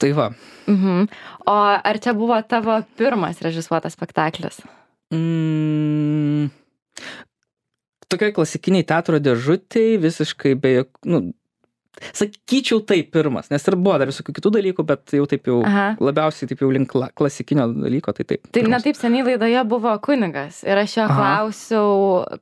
Tai 0.00 0.10
va. 0.16 0.30
Mhm. 0.66 1.04
O 1.46 1.58
ar 1.76 1.98
čia 2.00 2.16
buvo 2.16 2.40
tavo 2.48 2.80
pirmas 2.96 3.38
režisuotas 3.44 3.92
spektaklis? 3.94 4.62
Mm, 5.12 6.48
tokioj 8.10 8.32
klasikiniai 8.36 8.86
teatro 8.88 9.20
dėžutėj 9.22 9.98
visiškai 10.02 10.54
be 10.58 10.72
jok- 10.80 11.04
nu, 11.04 11.20
sakyčiau 12.12 12.80
taip 12.86 13.10
pirmas 13.14 13.50
nes 13.52 13.64
ir 13.68 13.76
buvo 13.76 13.96
dar 14.02 14.10
visokių 14.10 14.34
kitų 14.38 14.50
dalykų 14.56 14.84
bet 14.88 15.14
jau 15.16 15.24
taip 15.30 15.46
jau 15.50 15.60
Aha. 15.66 15.86
labiausiai 16.02 16.48
taip 16.50 16.62
jau 16.64 16.70
link 16.74 16.90
kla 16.92 17.08
klasikinio 17.16 17.66
dalyko 17.72 18.12
tai 18.16 18.24
taip 18.24 18.42
Tai 18.50 18.60
pirmas. 18.62 18.82
netaip 18.84 18.98
seniai 18.98 19.24
laidoje 19.28 19.62
buvo 19.70 19.92
kunigas 20.04 20.62
ir 20.66 20.80
aš 20.82 20.96
jo 20.98 21.04
Aha. 21.06 21.16
klausiau, 21.18 21.88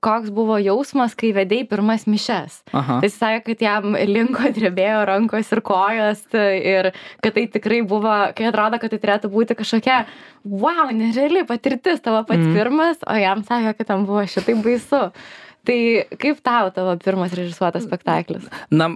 koks 0.04 0.30
buvo 0.34 0.56
jausmas, 0.62 1.14
kai 1.18 1.32
vedėjai 1.36 1.68
pirmas 1.70 2.06
mišes. 2.10 2.62
aha 2.72 2.98
Tai 3.02 3.08
jis 3.08 3.18
sakė, 3.20 3.42
kad 3.50 3.64
jam 3.66 3.92
linko 3.96 4.50
drebėjo 4.56 5.04
rankos 5.08 5.52
ir 5.52 5.60
kojos 5.60 6.24
tai 6.32 6.48
ir 6.60 6.90
kad 7.22 7.34
tai 7.36 7.46
tikrai 7.52 7.82
buvo, 7.86 8.12
kai 8.36 8.48
atrodo, 8.50 8.78
kad 8.82 8.90
tai 8.94 8.98
turėtų 9.02 9.30
būti 9.32 9.56
kažkokia, 9.58 10.02
wow, 10.44 10.90
nereali 10.92 11.44
patirtis 11.48 12.00
tavo 12.02 12.24
pats 12.26 12.42
Mhm. 12.42 12.54
pirmas, 12.56 12.98
o 13.06 13.14
jam 13.14 13.42
sakė, 13.46 13.76
kad 13.78 13.86
tam 13.86 14.06
buvo 14.06 14.24
šitai 14.26 14.56
baisu. 14.62 15.12
Tai 15.64 15.78
kaip 16.18 16.40
tau 16.42 16.70
tavo 16.74 16.96
pirmas 16.98 17.30
režisuotas 17.38 17.84
spektaklis? 17.86 18.48
na 18.70 18.88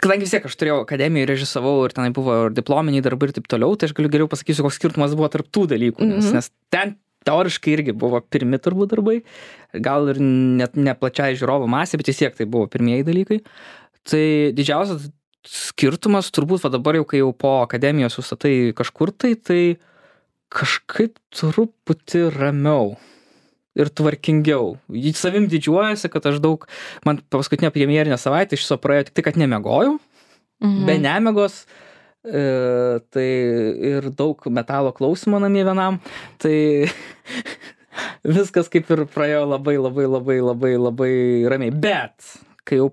kadangi 0.00 0.24
vis 0.26 0.32
tiek 0.34 0.46
aš 0.48 0.56
turėjau 0.60 0.80
akademiją 0.84 1.26
režisavau 1.28 1.84
ir 1.86 1.92
tenai 1.96 2.12
buvo 2.14 2.34
ir 2.46 2.54
diplominiai 2.56 3.04
darbai 3.04 3.28
ir 3.30 3.34
taip 3.38 3.48
toliau 3.50 3.74
tai 3.76 3.88
aš 3.90 3.94
galiu 3.98 4.10
geriau 4.12 4.30
pasakysiu 4.30 4.64
koks 4.66 4.78
skirtumas 4.80 5.16
buvo 5.18 5.28
tarp 5.32 5.48
tų 5.52 5.66
dalykų 5.74 6.06
nes, 6.08 6.24
Mhm. 6.28 6.34
nes 6.38 6.50
ten 6.70 6.96
teoriškai 7.26 7.72
irgi 7.76 7.92
buvo 7.94 8.20
pirmi 8.20 8.58
turbūt 8.58 8.90
darbai 8.94 9.22
gal 9.80 10.08
ir 10.10 10.18
net 10.20 10.76
ne 10.76 10.94
plačiai 10.94 11.36
žiūrovų 11.38 11.68
masė 11.70 11.98
bet 12.00 12.08
vis 12.10 12.18
tiek 12.22 12.34
tai 12.34 12.46
buvo 12.46 12.66
pirmieji 12.66 13.04
dalykai 13.06 13.40
tai 14.08 14.24
didžiausias 14.56 15.10
skirtumas 15.46 16.30
turbūt 16.34 16.62
va 16.64 16.70
dabar 16.70 16.94
jau 16.98 17.04
kai 17.04 17.18
jau 17.22 17.32
po 17.34 17.62
akademijos 17.62 18.16
visą 18.18 18.38
tai 18.38 18.72
kažkur 18.74 19.10
tai 19.14 19.34
tai 19.34 19.62
kažkaip 20.52 21.14
truputį 21.34 22.26
ramiau 22.36 22.96
ir 23.78 23.88
tvarkingiau. 23.88 24.76
Savim 25.16 25.46
didžiuojasi, 25.50 26.10
kad 26.12 26.26
aš 26.28 26.40
daug, 26.44 26.66
man 27.06 27.22
paskutinė 27.32 27.72
premjerinė 27.74 28.18
savaitė 28.20 28.58
iš 28.58 28.66
viso 28.66 28.78
praėjo 28.82 29.08
tik 29.08 29.18
tai, 29.18 29.26
kad 29.30 29.40
nemegojau, 29.40 29.98
Mhm. 30.62 30.86
be 30.86 30.98
nemegos, 30.98 31.64
e, 32.22 33.00
tai 33.10 33.28
ir 33.92 34.10
daug 34.14 34.38
metalo 34.46 34.92
klausimo 34.94 35.40
namie 35.42 35.64
vienam, 35.66 35.98
tai 36.38 36.86
viskas 38.36 38.70
kaip 38.70 38.90
ir 38.94 39.04
praėjo 39.10 39.42
labai, 39.48 39.76
labai, 39.80 40.06
labai, 40.06 40.38
labai, 40.40 40.74
labai 40.78 41.12
ramiai. 41.50 41.74
Bet, 41.74 42.14
kai 42.64 42.78
jau 42.78 42.92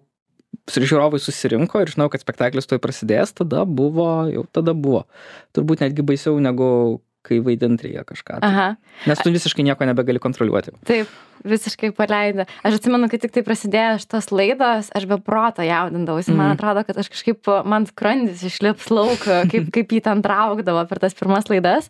žiūrovai 0.70 1.20
susirinko 1.22 1.82
ir 1.82 1.94
žinau, 1.94 2.10
kad 2.10 2.22
spektaklis 2.22 2.68
tuoj 2.70 2.82
prasidės, 2.82 3.34
tada 3.38 3.66
buvo, 3.66 4.10
jau 4.34 4.46
tada 4.54 4.74
buvo. 4.74 5.06
Turbūt 5.54 5.82
netgi 5.86 6.06
baisiau 6.06 6.38
negu 6.42 7.00
kai 7.26 7.40
vaidint 7.44 7.82
reikia 7.84 8.04
kažką. 8.08 8.40
tai. 8.40 8.50
Aha. 8.50 8.68
Nes 9.10 9.20
tu 9.24 9.32
visiškai 9.34 9.66
nieko 9.68 9.86
nebegali 9.86 10.20
kontroliuoti. 10.24 10.72
Taip, 10.88 11.08
visiškai 11.48 11.92
paleidė. 11.98 12.46
Aš 12.64 12.80
atsimenu, 12.80 13.10
kai 13.12 13.20
tik 13.22 13.32
tai 13.36 13.44
prasidėjo 13.48 14.00
šitos 14.04 14.32
laidos, 14.36 14.90
aš 14.96 15.06
be 15.10 15.18
proto 15.24 15.62
jaudindavausi. 15.66 16.34
Man 16.36 16.52
Mhm. 16.52 16.58
atrodo, 16.60 16.86
kad 16.88 16.98
aš 16.98 17.10
kažkaip, 17.10 17.46
man 17.66 17.86
skrandis 17.86 18.44
išlips 18.44 18.90
lauk, 18.92 19.20
kaip, 19.52 19.70
kaip 19.76 19.88
jį 19.90 20.02
ten 20.04 20.22
traukdavo 20.26 20.88
per 20.90 21.00
tas 21.00 21.14
pirmas 21.14 21.50
laidas. 21.50 21.90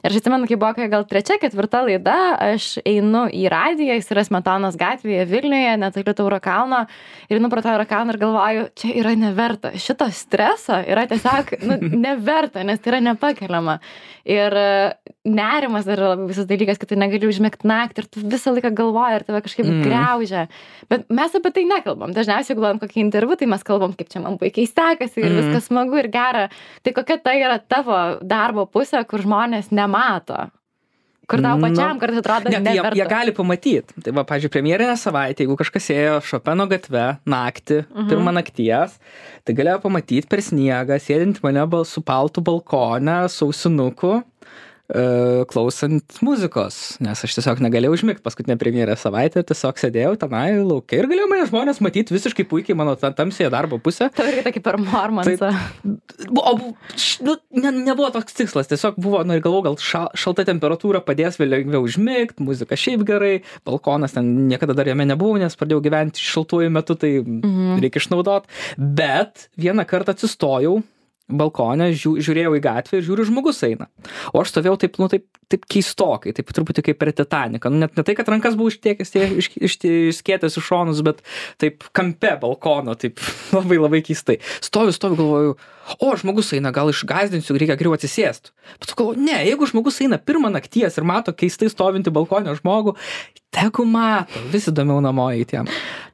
Ir 0.00 0.08
aš 0.14 0.22
atsimenu, 0.22 0.46
kai 0.48 0.56
buvo 0.56 0.72
kokia 0.72 0.88
gal 0.88 1.02
trečia, 1.04 1.36
ketvirta 1.36 1.82
laida, 1.84 2.14
aš 2.40 2.78
einu 2.88 3.26
į 3.28 3.50
radiją, 3.52 3.98
jis 3.98 4.06
yra 4.14 4.22
Smetonos 4.24 4.78
gatvėje 4.80 5.26
Vilniuje, 5.28 5.74
netoli 5.76 6.14
Tauro 6.16 6.38
kalno. 6.40 6.86
Ir 7.28 7.36
einu 7.36 7.50
pro 7.52 7.60
Tauro 7.60 7.84
kalną 7.84 8.14
ir 8.14 8.18
galvoju, 8.22 8.62
čia 8.80 8.94
yra 8.96 9.12
neverta. 9.12 9.74
Šito 9.76 10.08
streso 10.08 10.78
yra 10.88 11.04
tiesiog 11.10 11.52
nu, 11.68 11.76
neverta, 12.06 12.64
nes 12.64 12.80
tai 12.80 12.94
yra 12.94 13.00
nepakeliama. 13.10 13.76
Ir 14.24 14.56
e, 14.56 14.94
nerimas 15.28 15.84
dar 15.84 15.98
yra 16.00 16.08
labai 16.14 16.30
visas 16.32 16.48
dalykas, 16.48 16.80
kad 16.80 16.88
tu 16.88 16.96
negali 16.96 17.28
užmėgti 17.28 17.68
naktį 17.68 17.98
ir 18.00 18.08
tu 18.08 18.24
visą 18.24 18.56
laiką 18.56 18.72
galvoji 18.72 18.89
ir 19.16 19.22
tave 19.24 19.40
kažkaip 19.42 19.66
Mm. 19.66 19.82
greužia. 19.84 20.48
Bet 20.88 21.06
mes 21.10 21.34
apie 21.34 21.50
tai 21.52 21.64
nekalbam. 21.64 22.12
Dažniausiai, 22.12 22.54
jeigu 22.54 22.60
duodam 22.60 22.80
kokį 22.80 23.00
interviu, 23.04 23.36
tai 23.36 23.46
mes 23.46 23.62
kalbam, 23.62 23.92
kaip 23.96 24.08
čia 24.08 24.20
man 24.22 24.38
puikiai 24.38 24.66
sekasi 24.66 25.18
ir 25.22 25.30
Mm. 25.30 25.38
viskas 25.42 25.68
smagu 25.68 25.98
ir 25.98 26.08
gera. 26.08 26.48
Tai 26.82 26.92
kokia 26.92 27.22
tai 27.22 27.40
yra 27.42 27.58
tavo 27.58 28.18
darbo 28.22 28.66
pusė, 28.66 29.06
kur 29.06 29.20
žmonės 29.20 29.70
nemato? 29.70 30.50
Kur 31.30 31.38
tau 31.38 31.56
Nu, 31.56 31.62
pačiam 31.68 31.94
kartais 32.00 32.18
atrodo, 32.18 32.50
Ne, 32.50 32.58
tai 32.58 32.74
jie, 32.74 32.82
jie 32.98 33.06
gali 33.06 33.30
pamatyti. 33.30 34.02
Tai 34.02 34.10
va, 34.10 34.24
pažiūrėjau, 34.24 34.50
premjerinę 34.50 34.96
savaitę, 34.98 35.44
jeigu 35.46 35.54
kažkas 35.56 35.86
ėjo 35.94 36.16
Šopeno 36.26 36.66
gatve 36.68 37.20
naktį, 37.24 37.86
Mhm. 37.86 38.08
pirmą 38.10 38.32
nakties, 38.34 38.98
tai 39.44 39.54
galėjo 39.54 39.80
pamatyti 39.80 40.28
per 40.28 40.40
sniegą, 40.40 40.98
sėdint 40.98 41.40
mane 41.44 41.64
bal, 41.70 41.84
su 41.84 42.00
paltu 42.02 42.42
balkone, 42.42 43.28
sausinuku, 43.30 44.24
klausant 45.50 46.16
muzikos, 46.24 46.96
nes 47.02 47.20
aš 47.26 47.34
tiesiog 47.38 47.60
negalėjau 47.62 47.94
užmigti 47.94 48.24
paskutinę 48.24 48.56
premjerę 48.60 48.96
savaitę, 48.98 49.42
tiesiog 49.46 49.78
sėdėjau 49.80 50.16
tenai 50.20 50.56
laukia 50.58 50.98
ir 51.00 51.08
galėjau 51.10 51.28
mane 51.30 51.46
žmonės 51.50 51.80
matyti 51.84 52.14
visiškai 52.16 52.46
puikiai 52.50 52.76
mano 52.78 52.96
ta- 52.98 53.12
tamsėje 53.14 53.50
darbo 53.54 53.78
pusę. 53.78 54.08
Tau 54.16 54.26
reikia 54.26 54.46
tokį 54.48 54.62
performansą. 54.66 55.52
Bu- 56.30 56.42
O 56.50 56.54
nu, 57.22 57.36
ne, 57.54 57.70
nebuvo 57.70 58.10
toks 58.12 58.34
tikslas, 58.34 58.66
tiesiog 58.70 58.96
buvo, 58.98 59.22
nu 59.24 59.34
ir 59.36 59.42
galvoju, 59.44 59.62
gal 59.68 59.76
ša, 59.78 60.02
šalta 60.18 60.44
temperatūra 60.48 61.00
padės 61.06 61.38
vėl 61.38 61.52
lengviau 61.54 61.84
užmigti, 61.86 62.42
muzika 62.42 62.74
šiaip 62.78 63.04
gerai, 63.06 63.42
balkonas 63.66 64.12
ten 64.16 64.48
niekada 64.48 64.74
dar 64.74 64.88
jame 64.90 65.06
nebuvau, 65.06 65.38
nes 65.38 65.54
pradėjau 65.56 65.82
gyventi 65.84 66.18
šaltuoju 66.24 66.70
metu, 66.74 66.96
tai 66.98 67.20
Mhm. 67.22 67.78
reikia 67.82 68.00
išnaudot. 68.02 68.44
Bet 68.78 69.48
vieną 69.58 69.84
kartą 69.86 70.14
atsistojau 70.16 70.82
balkone, 71.38 71.90
žiū, 71.96 72.16
žiūrėjau 72.24 72.54
į 72.58 72.62
gatvę 72.64 72.98
ir 72.98 73.06
žiūriu, 73.06 73.26
žmogus 73.28 73.62
eina. 73.66 73.88
O 74.32 74.42
aš 74.42 74.52
stovėjau 74.52 74.76
taip, 74.82 74.98
nu, 75.02 75.08
taip, 75.12 75.26
taip 75.50 75.66
keistokai, 75.70 76.32
taip 76.36 76.52
truputį 76.54 76.84
kaip 76.88 77.00
per 77.00 77.12
Titaniką. 77.16 77.72
Nu, 77.72 77.82
net 77.84 77.98
ne 77.98 78.04
tai, 78.06 78.14
kad 78.18 78.30
rankas 78.30 78.56
buvau 78.58 78.72
ištiekęs, 78.72 79.12
tie 79.14 79.26
iš, 79.42 79.50
iš, 79.58 79.76
išskėtęs 80.12 80.58
iš 80.60 80.68
šonus, 80.70 81.02
bet 81.06 81.22
taip 81.62 81.86
kampe 81.96 82.36
balkono, 82.42 82.96
taip 83.00 83.22
labai 83.56 83.80
labai 83.80 84.02
keistai. 84.06 84.38
Stoviu, 84.64 84.94
stoviu, 84.96 85.18
galvoju, 85.20 85.56
o 86.06 86.12
žmogus 86.20 86.52
eina, 86.56 86.74
gal 86.74 86.92
išgazdinsiu, 86.92 87.58
reikia 87.58 87.78
geriau 87.80 87.96
atsisėsti. 87.96 88.54
Bet 88.78 88.94
galvoju, 88.94 89.22
ne, 89.26 89.38
jeigu 89.48 89.70
žmogus 89.70 90.00
eina 90.04 90.20
pirmą 90.22 90.52
nakties 90.54 90.98
ir 90.98 91.08
mato 91.08 91.34
keistai 91.34 91.70
stovinti 91.72 92.14
balkonę 92.14 92.54
žmogų, 92.60 92.96
tegu 93.54 93.86
mato, 93.88 94.42
vis 94.52 94.70
įdomiau 94.70 95.02
namo 95.04 95.30
eiti 95.34 95.58
jam. 95.58 95.70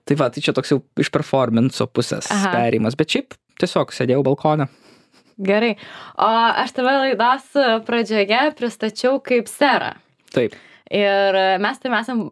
Tai 0.07 0.17
va, 0.21 0.31
tai 0.31 0.43
čia 0.45 0.55
toks 0.57 0.71
jau 0.71 0.81
iš 1.03 1.11
performanso 1.13 1.89
pusės 1.91 2.29
perėjimas, 2.31 2.97
bet 2.99 3.13
šiaip 3.13 3.35
tiesiog 3.61 3.95
sėdėjau 3.95 4.25
balkone. 4.27 4.69
Gerai. 5.39 5.77
O 6.17 6.27
aš 6.63 6.73
tave 6.73 6.95
laidos 6.97 7.51
pradžioje 7.87 8.55
pristačiau 8.57 9.19
kaip 9.21 9.49
serą. 9.53 9.95
Taip. 10.33 10.55
Ir 10.91 11.37
mes 11.61 11.79
tai 11.83 11.91
esam, 12.01 12.31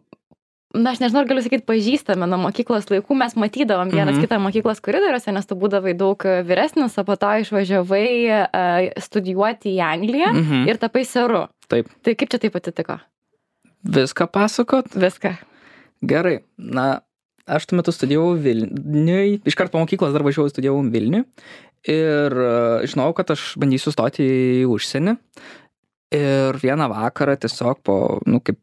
na 0.73 0.91
aš 0.91 0.99
nežinau, 1.03 1.21
ar 1.21 1.27
galiu 1.29 1.43
sakyti, 1.45 1.65
pažįstame 1.67 2.25
nuo 2.27 2.39
mokyklos 2.47 2.87
laikų, 2.89 3.15
mes 3.19 3.35
matydavom 3.35 3.91
vienas 3.91 4.15
Mhm. 4.17 4.23
kitą 4.25 4.39
mokyklos 4.41 4.81
koridoriuose, 4.81 5.31
nes 5.33 5.45
tu 5.45 5.55
būdavai 5.55 5.93
daug 5.97 6.17
vyresnis, 6.17 6.97
o 6.97 7.03
po 7.03 7.15
to 7.15 7.27
išvažiavai 7.27 8.07
uh, 8.31 8.89
studijuoti 8.99 9.75
į 9.75 9.81
Angliją 9.83 10.33
Mhm. 10.33 10.67
ir 10.67 10.77
tapai 10.77 11.05
seru. 11.05 11.47
Taip. 11.69 11.87
Tai 12.03 12.15
kaip 12.15 12.29
čia 12.29 12.39
taip 12.39 12.55
atsitiko? 12.55 12.99
Viską 13.85 14.27
pasakot? 14.31 14.87
Viską. 14.95 15.37
Gerai. 16.03 16.39
Na, 16.57 17.01
aš 17.47 17.65
tuo 17.67 17.77
metu 17.77 17.91
studijavau 17.91 18.33
Vilniui. 18.35 19.41
Iškart 19.45 19.71
po 19.71 19.77
mokyklos 19.79 20.11
dar 20.13 20.23
važiavau 20.23 20.49
studijavau 20.49 20.81
Vilniui. 20.89 21.25
Ir 21.91 22.33
e, 22.33 22.87
žinojau, 22.89 23.13
kad 23.19 23.31
aš 23.35 23.53
bandysiu 23.61 23.91
stoti 23.93 24.25
į 24.25 24.65
užsienį. 24.73 25.15
Ir 26.15 26.57
vieną 26.61 26.87
vakarą 26.91 27.35
tiesiog 27.43 27.81
po, 27.85 27.95
nu, 28.29 28.39
kaip 28.45 28.59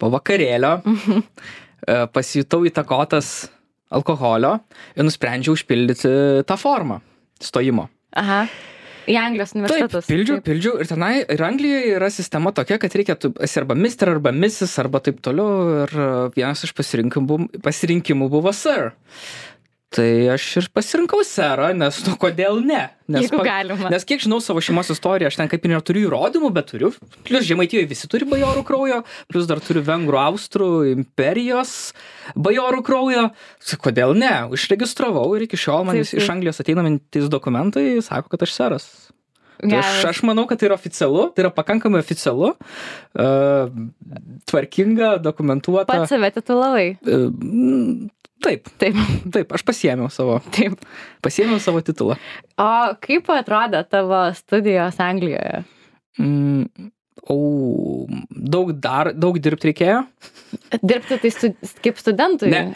po 0.00 0.10
vakarėlio 0.12 0.80
Mhm. 0.84 1.22
e, 1.88 1.96
pasijutau 2.12 2.64
įtakotas 2.68 3.48
alkoholio 3.92 4.56
ir 4.96 5.04
nusprendžiau 5.06 5.54
užpildyti 5.56 6.12
tą 6.48 6.56
formą 6.56 7.00
stojimo. 7.42 7.88
Aha. 8.16 8.44
Į 9.02 9.16
Anglijos 9.18 9.50
Taip, 9.50 9.58
universitetus. 9.58 10.06
pildžiau, 10.06 10.36
Taip. 10.38 10.44
pildžiau 10.46 10.74
ir 10.78 10.86
tenai, 10.86 11.12
ir 11.34 11.40
Anglijoje 11.42 11.94
yra 11.96 12.08
sistema 12.14 12.52
tokia, 12.54 12.76
kad 12.78 12.92
reikia, 12.94 13.16
tu 13.18 13.32
esi 13.42 13.58
arba 13.58 13.74
mister, 13.74 14.12
arba 14.12 14.30
misis, 14.30 14.76
arba 14.78 15.00
taip 15.02 15.18
toliau. 15.20 15.82
Ir 15.82 15.90
e, 15.98 16.10
vienas 16.36 16.62
iš 16.62 16.70
pasirinkimų, 16.78 17.40
pasirinkimų 17.64 18.28
buvo 18.30 18.52
sir. 18.54 18.92
Tai 19.92 20.08
aš 20.32 20.44
ir 20.56 20.66
pasirinkau 20.72 21.20
serą, 21.26 21.68
nes, 21.76 21.98
nu, 22.06 22.14
kodėl 22.20 22.62
ne? 22.64 22.86
Nes, 23.12 23.26
Jeigu 23.26 23.42
galima. 23.44 23.90
nes 23.92 24.06
kiek 24.08 24.22
žinau 24.24 24.38
savo 24.40 24.62
šeimos 24.64 24.88
istoriją, 24.94 25.28
aš 25.28 25.36
ten 25.36 25.50
kaip 25.52 25.66
ir 25.68 25.74
neturiu 25.74 26.06
įrodymų, 26.06 26.48
bet 26.56 26.70
turiu. 26.70 26.92
Plius 27.26 27.44
žemaitijoje 27.44 27.90
visi 27.90 28.08
turi 28.08 28.24
bajorų 28.30 28.62
kraujo, 28.64 29.02
plus 29.28 29.48
dar 29.50 29.60
turiu 29.60 29.82
vengrų, 29.84 30.16
austrų, 30.22 30.70
imperijos 30.94 31.74
bajorų 32.32 32.80
kraujo. 32.86 33.26
Tai 33.68 33.80
kodėl 33.84 34.16
ne? 34.16 34.32
Užregistravau 34.56 35.26
ir 35.36 35.44
iki 35.44 35.60
šiol 35.60 35.84
man 35.90 36.00
Taip, 36.00 36.14
iš. 36.22 36.30
Anglijos 36.32 36.62
ateinantys 36.64 37.28
dokumentai 37.32 37.98
sako, 38.00 38.32
kad 38.32 38.48
aš 38.48 38.56
seras. 38.56 38.88
Tai 39.62 39.78
aš, 39.78 40.00
aš 40.10 40.22
manau, 40.26 40.42
kad 40.50 40.58
tai 40.58 40.66
yra 40.70 40.76
oficialu, 40.78 41.28
tai 41.34 41.44
yra 41.44 41.52
pakankamai 41.54 42.00
oficialu, 42.02 42.50
uh, 42.56 43.76
tvarkinga, 44.50 45.14
dokumentuota. 45.22 45.86
Pats 45.90 46.10
save 46.10 46.32
titulavai. 46.34 46.88
Uh, 47.06 48.08
taip, 48.42 48.66
Taip, 48.82 48.98
taip, 49.34 49.52
aš 49.54 49.62
pasiėmiau 49.68 50.10
savo, 50.10 50.40
taip. 50.56 50.74
pasiėmiau 51.22 51.62
savo 51.62 51.82
titulą. 51.86 52.18
O 52.58 52.70
kaip 53.04 53.30
atrodė 53.30 53.84
tavo 53.86 54.24
studijos 54.34 54.98
Anglijoje? 55.02 55.62
Mm, 56.18 56.90
O, 57.30 58.06
daug 58.30 58.72
dar, 58.82 59.12
daug 59.14 59.36
dirbti 59.38 59.68
reikėjo. 59.70 60.00
Dirbti 60.82 61.18
tai 61.22 61.30
stu, 61.32 61.50
kaip 61.84 62.00
studentui? 62.00 62.50
Ne. 62.50 62.72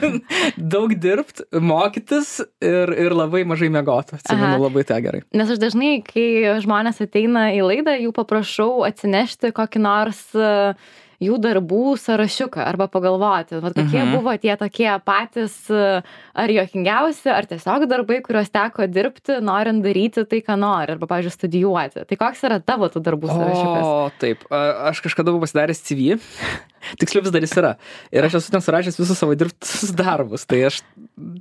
daug 0.74 0.94
dirbti, 0.94 1.46
mokytis 1.58 2.36
ir, 2.62 2.92
ir 2.94 3.16
labai 3.16 3.42
mažai 3.48 3.70
mėgoti. 3.72 4.20
Atsimenu 4.20 4.62
labai 4.62 4.84
tą 4.88 5.00
gerai. 5.02 5.24
Nes 5.34 5.50
aš 5.50 5.58
dažnai, 5.62 5.96
kai 6.06 6.28
žmonės 6.62 7.02
ateina 7.02 7.48
į 7.56 7.64
laidą, 7.66 7.96
jų 8.04 8.14
paprašau 8.16 8.84
atsinešti 8.88 9.50
kokį 9.56 9.82
nors 9.82 10.22
uh, 10.38 10.78
jų 11.20 11.36
darbų 11.42 11.94
sąrašiuką 12.00 12.62
arba 12.64 12.86
pagalvoti, 12.90 13.58
vat, 13.60 13.74
kokie 13.76 14.00
mhm. 14.00 14.14
buvo 14.16 14.32
tie 14.40 14.54
tokie 14.60 14.88
patys 15.04 15.56
ar 15.70 16.52
juokingiausi, 16.52 17.28
ar 17.32 17.48
tiesiog 17.50 17.84
darbai, 17.90 18.20
kuriuos 18.24 18.50
teko 18.52 18.88
dirbti, 18.90 19.38
norint 19.44 19.84
daryti 19.84 20.24
tai, 20.28 20.40
ką 20.46 20.56
nori, 20.60 20.96
arba, 20.96 21.08
pavyzdžiui, 21.10 21.36
studijuoti. 21.36 22.06
Tai 22.08 22.20
koks 22.24 22.44
yra 22.48 22.60
tavo 22.64 22.88
tų 22.92 23.04
darbų 23.04 23.30
sąrašiukas? 23.30 23.84
O, 23.84 24.08
taip, 24.22 24.48
aš 24.50 25.04
kažkada 25.04 25.34
buvau 25.34 25.44
pasidaręs 25.44 25.84
CV. 25.84 26.16
Tiksliau 27.00 27.26
vis 27.26 27.34
dar 27.34 27.44
jis 27.44 27.56
yra. 27.60 27.76
Ir 28.14 28.24
aš 28.26 28.40
esu 28.40 28.54
ten 28.54 28.64
surašęs 28.64 28.96
visus 29.00 29.20
savo 29.20 29.36
dirbtus 29.38 29.92
darbus. 29.96 30.48
Tai 30.48 30.64
aš 30.70 30.80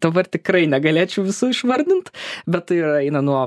dabar 0.03 0.27
tikrai 0.27 0.65
negalėčiau 0.71 1.23
visų 1.27 1.53
išvardinti, 1.55 2.15
bet 2.49 2.67
tai 2.69 2.81
yra 2.83 2.97
eina 3.05 3.23
nuo 3.23 3.45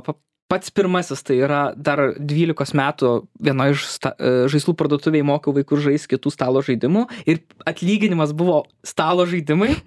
pats 0.53 0.73
pirmasis 0.75 1.25
tai 1.25 1.41
yra 1.41 1.63
dar 1.77 2.13
dvylikos 2.21 2.75
metų 2.77 3.13
vienoj 3.41 3.77
iš 3.77 3.89
sta 3.97 4.15
e, 4.19 4.33
žaislų 4.53 4.77
parduotuvėj 4.79 5.25
mokiau 5.25 5.57
vaikus 5.57 5.87
žaist 5.87 6.11
kitų 6.13 6.33
stalo 6.35 6.63
žaidimų 6.65 7.07
ir 7.25 7.41
atlyginimas 7.69 8.35
buvo 8.37 8.65
stalo 8.85 9.25
žaidimai. 9.29 9.79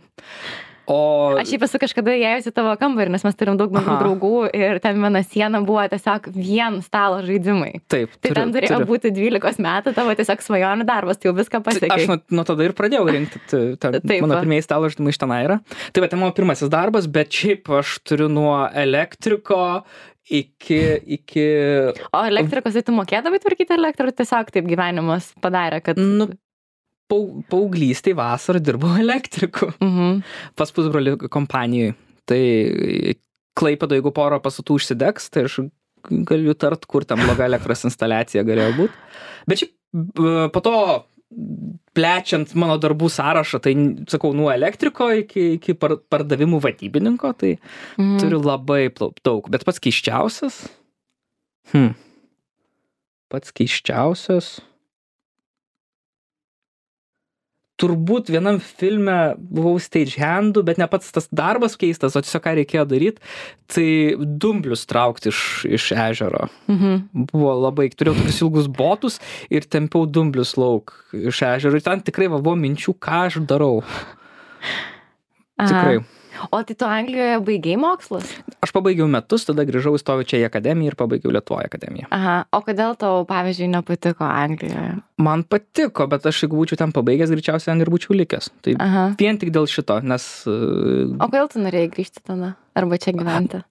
O... 0.85 1.33
Aš 1.39 1.49
šiaip 1.49 1.63
esu 1.65 1.79
kažkada 1.81 2.13
įėjusi 2.13 2.51
tavo 2.53 2.75
kambarį, 2.77 3.09
nes 3.15 3.23
mes 3.25 3.37
turim 3.37 3.57
daug 3.57 3.71
bendrų 3.73 3.95
draugų 4.03 4.41
ir 4.53 4.77
ten 4.83 4.99
viena 5.01 5.21
siena 5.25 5.61
buvo 5.65 5.81
tiesiog 5.89 6.29
vien 6.35 6.77
stalo 6.85 7.23
žaidimai. 7.25 7.71
Taip. 7.89 8.13
Tai 8.19 8.29
turiu, 8.29 8.37
ten 8.37 8.53
turėjo 8.53 8.75
turiu. 8.75 8.89
būti 8.91 9.13
12 9.15 9.63
metų 9.65 9.95
tavo 9.97 10.13
tiesiog 10.19 10.45
svajonių 10.45 10.85
darbas, 10.85 11.17
tai 11.17 11.31
jau 11.31 11.35
viską 11.39 11.63
pasiekė. 11.65 11.89
Aš 11.95 12.09
nuo, 12.11 12.19
nuo 12.37 12.45
tada 12.45 12.67
ir 12.67 12.75
pradėjau 12.77 13.05
rinkti. 13.09 13.41
Ta, 13.81 13.95
mano 13.97 14.37
pirmieji 14.37 14.67
stalo 14.67 14.91
žaidimai 14.91 15.15
iš 15.15 15.21
ten 15.21 15.33
yra. 15.39 15.57
Tai 15.89 16.05
va, 16.05 16.11
tai 16.11 16.21
mano 16.21 16.37
pirmasis 16.37 16.69
darbas, 16.73 17.09
bet 17.09 17.33
šiaip 17.33 17.71
aš 17.81 17.97
turiu 18.05 18.29
nuo 18.29 18.59
elektriko 18.69 19.63
iki, 20.29 20.79
iki... 21.17 21.45
O 22.11 22.23
elektrikos, 22.25 22.75
tai 22.75 22.85
tu 22.85 22.95
mokėdavai 22.95 23.39
tvarkyti 23.43 23.75
elektrą, 23.77 24.09
tiesiog 24.15 24.51
taip 24.53 24.67
gyvenimas 24.69 25.31
padarė, 25.43 25.81
kad... 25.85 25.99
Nu, 26.01 26.29
paauglystėj 27.11 28.15
vasarą 28.17 28.61
dirbau 28.63 28.95
elektriku. 29.05 29.71
Mhm. 29.79 30.19
Pas 30.57 30.73
pusbrolį 30.75 31.17
kompanijai. 31.33 31.95
Tai 32.25 32.41
klaipėdo, 33.55 33.97
jeigu 33.97 34.11
poro 34.15 34.39
pastatų 34.43 34.79
užsidegs, 34.79 35.29
tai 35.31 35.45
aš 35.47 35.59
galiu 36.05 36.53
tart, 36.57 36.85
kur 36.89 37.05
ten 37.07 37.21
bloga 37.21 37.47
elektros 37.47 37.85
instaliacija 37.87 38.43
galėjo 38.45 38.73
būti. 38.79 39.03
Bet 39.49 39.61
šiaip 39.61 39.73
po 40.53 40.61
to 40.65 40.75
plečiant 41.95 42.51
mano 42.59 42.75
darbų 42.81 43.09
sąrašą, 43.11 43.59
tai 43.63 43.73
sakau, 44.11 44.33
nuo 44.35 44.49
elektriko 44.51 45.09
iki, 45.21 45.55
iki 45.57 45.75
par, 45.79 45.97
pardavimų 46.11 46.61
vadybininko, 46.63 47.31
tai 47.39 47.55
mm. 47.99 48.15
turiu 48.21 48.41
labai 48.43 48.87
daug. 49.25 49.49
Bet 49.51 49.65
pats 49.67 49.81
keiščiausias. 49.83 50.65
Hmm. 51.73 51.95
Pats 53.33 53.55
keiščiausias 53.55 54.57
turbūt 57.81 58.31
vienam 58.31 58.59
filme 58.63 59.35
buvau 59.37 59.75
stagehandu, 59.81 60.63
bet 60.65 60.79
ne 60.79 60.87
pats 60.91 61.11
tas 61.15 61.27
darbas 61.35 61.75
keistas, 61.79 62.15
o 62.15 62.23
tiesiog 62.23 62.43
ką 62.45 62.55
reikėjo 62.61 62.85
daryti, 62.87 63.23
tai 63.71 63.87
dumblius 64.15 64.85
traukti 64.89 65.31
iš, 65.33 65.41
iš 65.77 65.89
ežero. 66.07 66.47
Mhm. 66.71 67.27
Buvo 67.31 67.53
labai, 67.65 67.89
turėjau 67.91 68.19
tokius 68.21 68.41
ilgus 68.45 68.69
botus 68.71 69.19
ir 69.51 69.67
tempiau 69.67 70.07
dumblius 70.07 70.55
lauk 70.59 70.95
iš 71.15 71.43
ežero 71.51 71.79
ir 71.79 71.85
ten 71.85 72.03
tikrai 72.05 72.29
va, 72.31 72.41
buvo 72.43 72.55
minčių, 72.59 72.95
ką 72.95 73.25
aš 73.29 73.41
darau. 73.49 73.81
Aha. 75.55 75.67
Tikrai. 75.71 75.99
O 76.51 76.61
tai 76.63 76.75
tu 76.75 76.85
Anglijoje 76.87 77.39
baigiai 77.45 77.77
mokslus? 77.79 78.27
Aš 78.63 78.73
pabaigiau 78.75 79.07
metus, 79.11 79.45
tada 79.47 79.65
grįžau 79.67 79.95
įstojau 79.97 80.25
čia 80.27 80.41
į 80.41 80.47
akademiją 80.49 80.93
ir 80.93 80.97
pabaigiau 80.99 81.33
Lietuvoje 81.35 81.69
akademiją. 81.69 82.09
Aha, 82.15 82.35
o 82.55 82.61
kodėl 82.65 82.95
tau, 82.99 83.23
pavyzdžiui, 83.29 83.69
nepatiko 83.73 84.27
Anglijoje? 84.27 84.97
Man 85.21 85.45
patiko, 85.47 86.07
bet 86.11 86.27
aš 86.27 86.43
jeigu 86.43 86.59
būčiau 86.59 86.79
ten 86.81 86.93
pabaigęs, 86.95 87.31
greičiausiai 87.33 87.71
ten 87.71 87.85
ir 87.85 87.91
būčiau 87.93 88.17
likęs. 88.17 88.51
Tai 88.65 88.75
Aha. 88.83 89.05
vien 89.19 89.39
tik 89.41 89.53
dėl 89.55 89.69
šito, 89.71 89.99
nes... 90.03 90.27
Uh... 90.49 91.15
O 91.19 91.29
kodėl 91.29 91.51
tu 91.51 91.63
norėjai 91.63 91.91
grįžti 91.93 92.23
tada? 92.25 92.55
Arba 92.75 92.99
čia 93.01 93.15
gyventi? 93.15 93.63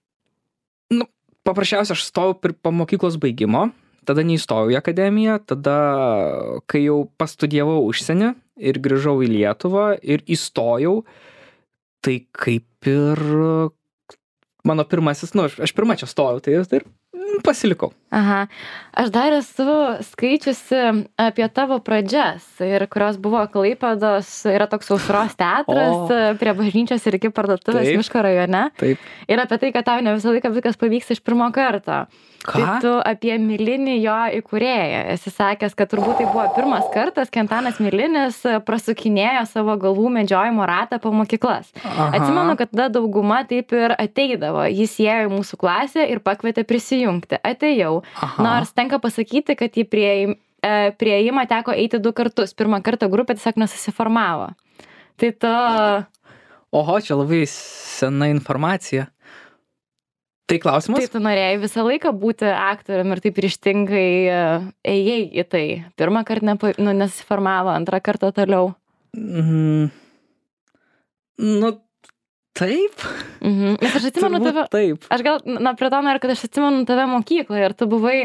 Nu, 0.93 1.09
paprasčiausiai 1.47 1.97
aš 1.97 2.07
stojau 2.09 2.37
po 2.39 2.73
mokyklos 2.73 3.19
baigimo, 3.21 3.67
tada 4.05 4.25
neįstojau 4.25 4.73
į 4.73 4.79
akademiją, 4.79 5.37
tada, 5.49 5.77
kai 6.69 6.85
jau 6.87 7.05
pastudijavau 7.19 7.83
užsienį 7.89 8.33
ir 8.65 8.81
grįžau 8.81 9.19
į 9.25 9.31
Lietuvą 9.33 9.87
ir 10.01 10.21
įstojau, 10.31 10.99
uh, 11.01 11.31
tai 12.05 12.19
kaip 12.37 12.89
ir 12.89 13.21
mano 14.65 14.85
pirmasis, 14.89 15.33
nu, 15.37 15.45
aš, 15.49 15.59
aš 15.65 15.73
pirmą 15.77 15.97
čia 15.99 16.09
stojau, 16.09 16.41
tai 16.43 16.57
ir 16.57 16.85
pasilikau. 17.43 17.91
Aha. 18.15 18.45
Aš 18.95 19.09
dar 19.11 19.33
esu 19.35 19.65
skaičiusi 20.07 20.77
apie 21.19 21.47
tavo 21.51 21.81
pradžias 21.83 22.45
ir 22.63 22.85
kurios 22.91 23.17
buvo 23.19 23.41
Klaipados, 23.51 24.29
yra 24.47 24.69
toks 24.71 24.93
ausros 24.95 25.35
teatras 25.41 25.97
o. 25.97 26.21
prie 26.39 26.53
bažnyčios 26.55 27.03
ir 27.09 27.19
iki 27.19 27.33
parduotuvės 27.35 27.91
Miško 27.91 28.23
rajone. 28.23 28.69
Taip. 28.79 29.03
Ir 29.27 29.43
apie 29.43 29.59
tai, 29.59 29.73
kad 29.75 29.89
tau 29.89 30.05
ne 30.05 30.15
visą 30.15 30.31
laiką 30.31 30.53
viskas 30.55 30.79
pavyks 30.79 31.11
iš 31.17 31.23
pirmo 31.25 31.49
karto. 31.55 32.05
Ką? 32.45 32.59
Tai 32.61 32.73
tu 32.83 32.91
apie 33.01 33.33
Milinį 33.41 33.95
jo 34.03 34.15
įkūrėją 34.37 34.99
esi 35.15 35.31
sakęs, 35.33 35.73
kad 35.77 35.89
turbūt 35.89 36.19
tai 36.21 36.27
buvo 36.29 36.45
pirmas 36.53 36.85
kartas, 36.93 37.31
kai 37.33 37.41
Antanas 37.41 37.79
Milinis 37.81 38.37
prasukinėjo 38.67 39.47
savo 39.49 39.73
galvų 39.81 40.11
medžiojimo 40.19 40.67
ratą 40.69 40.99
po 41.01 41.09
mokyklas. 41.15 41.71
Aha. 41.81 42.11
Atsimenu, 42.19 42.53
kad 42.59 42.69
tada 42.69 42.91
dauguma 42.99 43.41
taip 43.49 43.73
ir 43.73 43.95
ateidavo. 43.97 44.67
Jis 44.69 44.93
ėjo 45.01 45.25
į 45.25 45.31
mūsų 45.33 45.57
klasę 45.57 46.05
ir 46.05 46.21
pakvietė 46.21 46.67
prisijungti. 46.69 47.24
Atėjau. 47.33 48.03
Aha. 48.21 48.43
Nors 48.45 48.73
tenka 48.77 48.99
pasakyti, 49.01 49.57
kad 49.57 49.73
į 49.75 49.87
prie, 49.89 50.11
e, 50.61 50.75
prieimą 50.99 51.47
teko 51.49 51.73
eiti 51.73 51.99
du 51.99 52.13
kartus. 52.15 52.53
Pirmą 52.53 52.81
kartą 52.85 53.09
grupė 53.11 53.37
tiesiog 53.37 53.57
nesusiformavo. 53.63 54.51
Tai 55.17 55.31
to... 55.39 55.57
Oho, 56.75 56.95
čia 56.99 57.15
labai 57.15 57.45
sena 57.47 58.27
informacija. 58.27 59.07
Tai 60.45 60.59
klausimas? 60.61 61.01
Tai 61.01 61.15
tu 61.15 61.21
norėjai 61.25 61.57
visą 61.57 61.83
laiką 61.87 62.11
būti 62.21 62.45
aktorium 62.45 63.15
ir 63.15 63.21
taip 63.23 63.39
ryštingai 63.41 64.09
e, 64.29 64.41
ėjai 64.85 65.21
į 65.41 65.45
tai. 65.49 65.65
Pirmą 65.97 66.21
kartą 66.27 66.51
nepa, 66.51 66.73
nu, 66.77 66.93
nesiformavo, 66.93 67.71
antrą 67.73 67.97
kartą 68.05 68.29
toliau. 68.35 68.75
Mm, 69.17 69.89
nu, 71.41 71.71
taip. 72.55 73.03
Mhm. 73.41 73.75
Nes 73.81 73.99
aš 73.99 74.09
atsimenu 74.11 74.41
tave. 74.45 74.65
Taip. 74.73 75.05
Aš 75.11 75.25
gal, 75.25 75.43
na, 75.45 75.75
prie 75.77 75.91
to 75.91 75.99
noriu, 76.05 76.23
kad 76.23 76.33
aš 76.35 76.47
atsimenu 76.47 76.85
tave 76.87 77.05
mokykloje 77.11 77.69
ir 77.69 77.75
tu 77.77 77.89
buvai, 77.91 78.17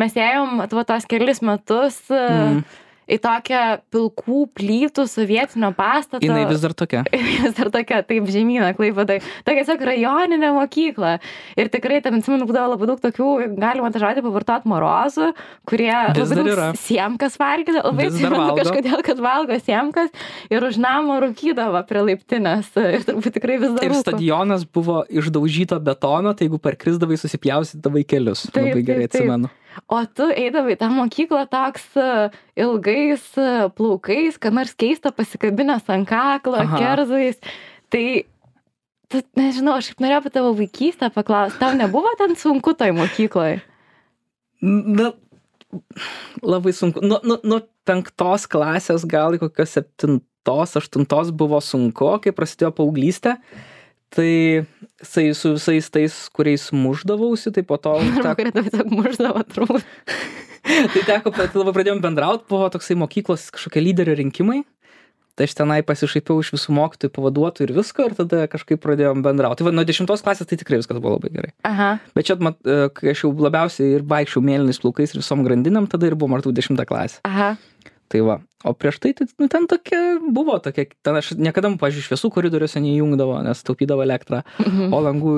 mes 0.00 0.16
ėjom, 0.16 0.64
tu 0.72 0.88
tos 0.88 1.08
kelis 1.10 1.44
metus. 1.44 2.02
Mm 2.10 2.64
į 3.06 3.18
tokią 3.22 3.62
pilkų 3.94 4.40
plytų 4.56 5.06
sovietinio 5.10 5.70
pastato. 5.76 6.22
Jis 6.24 6.50
vis 6.50 6.62
dar 6.64 6.74
tokia. 6.76 7.02
vis 7.42 7.54
dar 7.56 7.70
tokia, 7.74 8.00
taip 8.06 8.28
žemyną, 8.32 8.72
klaipėdai. 8.78 9.18
Tokia 9.46 9.62
tiesiog 9.62 9.84
rajoninė 9.90 10.52
mokykla. 10.56 11.12
Ir 11.58 11.70
tikrai, 11.72 12.00
tam 12.04 12.18
atsimenu, 12.18 12.48
būdavo 12.48 12.72
labai 12.74 12.90
daug 12.90 13.02
tokių, 13.02 13.28
galima 13.58 13.90
tą 13.94 14.02
žodį 14.02 14.24
pavartoti 14.26 14.70
morozų, 14.72 15.30
kurie 15.68 15.92
vis 16.16 16.34
labai 16.34 16.56
daug 16.56 16.80
siemkas 16.80 17.38
valgydavo. 17.40 17.92
Labai 17.92 18.08
atsimenu 18.10 18.48
kažkodėl, 18.60 19.04
kad 19.06 19.22
valgo 19.22 19.60
siemkas 19.62 20.10
ir 20.50 20.66
už 20.66 20.80
namo 20.82 21.20
rūkydavo 21.24 21.82
prie 21.88 22.06
laiptinės. 22.10 22.72
Ir 22.96 23.04
turbūt 23.06 23.36
tikrai 23.36 23.60
vis 23.60 23.74
dar. 23.76 23.86
Ir 23.86 23.94
stadionas 23.98 24.64
buvo 24.64 25.02
išdaužyto 25.10 25.78
betono, 25.84 26.32
tai 26.36 26.46
jeigu 26.48 26.58
parkrisdavai, 26.62 27.18
susipjausydavai 27.20 28.06
kelius. 28.08 28.46
Taip, 28.50 28.70
labai 28.70 28.82
gerai 28.86 29.06
taip, 29.06 29.16
taip. 29.16 29.22
atsimenu 29.22 29.52
o 29.88 29.98
tu 30.08 30.28
eidavai 30.32 30.74
į 30.76 30.78
tą 30.80 30.88
mokyklą 30.92 31.44
toks 31.50 31.84
e, 31.98 32.06
ilgais 32.62 33.26
e, 33.40 33.50
plaukais, 33.76 34.38
ką 34.40 34.52
nors 34.54 34.74
keista 34.78 35.12
pasikabinęs 35.14 35.90
ant 35.92 36.08
kaklo, 36.08 36.58
Aha. 36.62 36.80
kerzais. 36.80 37.38
Tai, 37.92 38.04
tu, 39.12 39.22
nežinau, 39.38 39.76
aš 39.78 39.92
kaip 39.92 40.02
norėjau 40.04 40.22
apie 40.22 40.34
tavo 40.38 40.54
vaikystę 40.58 41.10
paklausti, 41.14 41.60
tau 41.62 41.76
nebuvo 41.76 42.12
ten 42.20 42.34
sunku 42.38 42.74
toj 42.78 42.94
mokykloje? 42.96 43.60
Na, 44.64 45.12
labai 46.42 46.74
sunku. 46.74 47.04
Nuo 47.04 47.20
nu, 47.26 47.38
nu 47.44 47.62
penktos 47.86 48.48
klasės 48.50 49.06
gal 49.06 49.36
į 49.36 49.44
kokios 49.44 49.76
septintos, 49.76 50.76
aštuntos 50.80 51.30
buvo 51.36 51.60
sunku, 51.62 52.16
kai 52.24 52.34
prasidėjo 52.34 52.72
paauglystė. 52.80 53.36
Uh, 53.36 53.64
tai 54.14 54.64
sai 55.02 55.30
su 55.34 55.54
visais 55.56 55.90
tais, 55.92 56.14
kuriais 56.34 56.70
muždavausi, 56.72 57.52
tai 57.52 57.64
po 57.66 57.78
to... 57.80 57.96
Teko... 58.20 58.36
Kurie 58.38 58.54
tiesiog 58.54 58.92
muždavo, 58.94 59.42
turbūt. 59.52 59.84
tai 60.94 61.02
teko, 61.10 61.34
labai 61.34 61.74
pradėjom 61.76 62.00
bendrauti, 62.04 62.46
buvo 62.50 62.70
toksai 62.72 62.96
mokyklos 62.98 63.50
kažkokie 63.54 63.84
lyderio 63.84 64.16
rinkimai. 64.18 64.64
tai 65.36 65.44
aš 65.44 65.52
tenai 65.58 65.82
pasišaipiau 65.84 66.40
iš 66.40 66.54
visų 66.54 66.72
mokytojų 66.78 67.12
pavaduotojų 67.12 67.68
ir 67.68 67.72
visko 67.76 68.06
ir 68.08 68.14
tada 68.16 68.46
kažkaip 68.48 68.80
pradėjom 68.80 69.20
bendrauti 69.20 69.60
tai 69.60 69.66
va 69.68 69.72
nuo 69.76 69.84
dešimtos 69.84 70.24
klasės 70.24 70.48
tai 70.48 70.56
tikrai 70.56 70.78
viskas 70.80 70.96
buvo 70.96 71.18
labai 71.18 71.28
gerai 71.34 71.52
Aha. 71.68 71.90
bet 72.16 72.30
čia 72.30 72.38
mat 72.40 72.56
e, 72.64 72.88
kai 72.96 73.12
aš 73.12 73.26
jau 73.26 73.34
labiausiai 73.44 73.98
ir 73.98 74.06
vaikščiojau 74.08 74.46
mėlynais 74.48 74.80
plaukais 74.80 75.12
ir 75.12 75.20
visom 75.20 75.44
grandinėm 75.44 75.90
tada 75.92 76.08
ir 76.08 76.16
buvo 76.16 76.32
maždaug 76.32 76.56
dešimta 76.56 76.88
klasė 76.88 77.20
Aha. 77.28 77.52
Tai 78.08 78.22
va 78.26 78.38
o 78.66 78.72
prieš 78.74 78.98
tai 79.02 79.12
tai 79.14 79.26
nu 79.38 79.48
ten 79.52 79.66
tokia 79.70 80.00
buvo 80.32 80.56
tokia 80.62 80.88
ten 81.06 81.18
aš 81.18 81.34
niekada 81.38 81.70
pavyzdžiui 81.78 82.06
šviesų 82.08 82.30
koridoriuose 82.34 82.82
neįjungdavo 82.82 83.38
nes 83.46 83.62
taupydavo 83.66 84.02
elektrą 84.06 84.42
Mhm. 84.58 84.92
o 84.94 84.98
langų 85.04 85.32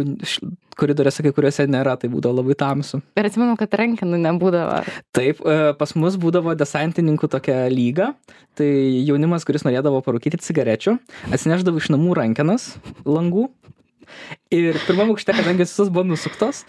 koridoriuose 0.79 1.25
kai 1.27 1.33
kuriuose 1.35 1.67
nėra 1.67 1.97
tai 1.99 2.09
būdavo 2.13 2.39
labai 2.39 2.55
tamsu 2.59 3.01
Ir 3.19 3.27
atsimenu, 3.27 3.57
kad 3.59 3.73
rankinų 3.75 4.21
nebūdavo. 4.23 4.83
Taip, 5.17 5.41
e, 5.43 5.73
pas 5.79 5.95
mus 5.99 6.15
būdavo 6.21 6.55
desantininkų 6.55 7.29
tokia 7.29 7.65
lyga, 7.73 8.13
tai 8.55 8.69
jaunimas, 9.09 9.45
kuris 9.49 9.67
norėdavo 9.67 9.99
parūkyti 10.07 10.39
cigarečių, 10.45 10.99
atsineždavo 11.35 11.83
iš 11.83 11.91
namų 11.91 12.15
rankenas 12.21 12.77
langų. 13.05 13.49
Ir 14.55 14.79
pirmam 14.87 15.11
aukšte, 15.13 15.35
kadangi 15.37 15.67
visus 15.67 15.91
buvo 15.93 16.07
nusuktos, 16.09 16.63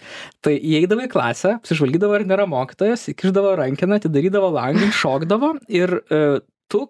tai 0.44 0.58
įeidavo 0.58 1.06
į 1.06 1.10
klasę, 1.12 1.54
apsižvalgydavo 1.56 2.18
ar 2.18 2.26
nėra 2.28 2.44
mokytojas, 2.50 3.06
įkiždavo 3.14 3.54
rankeną, 3.62 3.96
atidarydavo 4.00 4.50
langą, 4.52 4.90
šokdavo 4.92 5.54
ir 5.72 5.94
e, 6.12 6.20
tu 6.68 6.82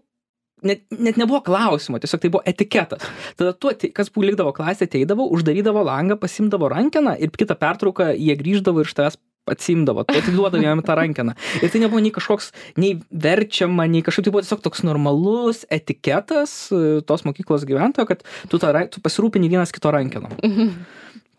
net, 0.67 0.83
net 0.91 1.21
nebuvo 1.21 1.41
klausimo, 1.47 2.01
tiesiog 2.03 2.25
tai 2.25 2.33
buvo 2.35 2.43
etiketas. 2.49 3.07
Tada 3.39 3.55
tu, 3.55 3.71
kas 3.95 4.11
likdavo 4.19 4.51
klasė, 4.57 4.91
ateidavo, 4.91 5.29
uždarydavo 5.37 5.87
langą, 5.87 6.19
pasimdavo 6.21 6.73
rankeną 6.73 7.15
ir 7.23 7.31
kitą 7.39 7.55
pertrauką 7.61 8.11
jie 8.17 8.35
grįždavo 8.43 8.83
ir 8.83 8.91
iš 8.91 8.97
tavęs 8.99 9.21
atsimdavo, 9.53 10.05
tu 10.09 10.17
atiduodavo 10.19 10.63
jam 10.65 10.83
tą 10.87 10.97
rankeną. 10.99 11.35
Ir 11.61 11.73
tai 11.73 11.83
nebuvo 11.83 12.03
nei 12.03 12.13
kažkoks, 12.15 12.53
nei 12.81 12.95
verčiama, 13.11 13.89
nei 13.91 14.05
kažkaip 14.07 14.29
tai 14.29 14.35
buvo 14.35 14.45
tiesiog 14.47 14.63
toks 14.65 14.85
normalus 14.87 15.65
etiketas 15.73 16.55
e, 16.75 17.01
tos 17.07 17.27
mokyklos 17.29 17.67
gyventojo, 17.69 18.09
kad 18.11 18.25
tu, 18.51 18.61
tą, 18.63 18.73
tu 18.93 19.03
pasirūpini 19.05 19.51
vienas 19.53 19.75
kito 19.75 19.93
rankeną. 19.95 20.33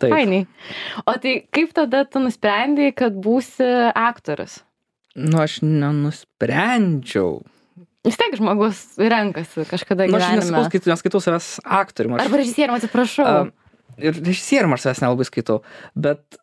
Taip. 0.01 0.15
Fainiai. 0.15 0.47
O 1.05 1.13
tai 1.21 1.35
kaip 1.53 1.75
tada 1.77 2.03
tu 2.09 2.21
nusprendėjai, 2.23 2.93
kad 2.97 3.17
būsi 3.21 3.67
aktorius? 3.93 4.59
Nu, 5.13 5.41
aš 5.43 5.59
nenusprendžiau. 5.61 7.41
Vis 8.01 8.17
tiek 8.17 8.33
žmogus 8.33 8.79
renkasi 8.97 9.67
kažkada 9.69 10.07
Nu, 10.09 10.17
aš 10.17 10.23
gyvenime. 10.25 10.41
nesakau, 10.41 10.69
skaitu, 10.71 10.89
neskaitau 10.89 11.21
savęs 11.21 11.49
aktoriumi. 11.61 12.17
Aš, 12.17 12.25
Arba 12.25 12.39
režisierium, 12.41 12.77
atsiprašau. 12.79 13.27
Um, 13.29 13.51
ir 14.01 14.17
režisierium 14.17 14.73
aš 14.73 14.87
savęs 14.87 15.03
nelabai 15.03 15.27
skaitau, 15.29 15.59
bet 15.93 16.40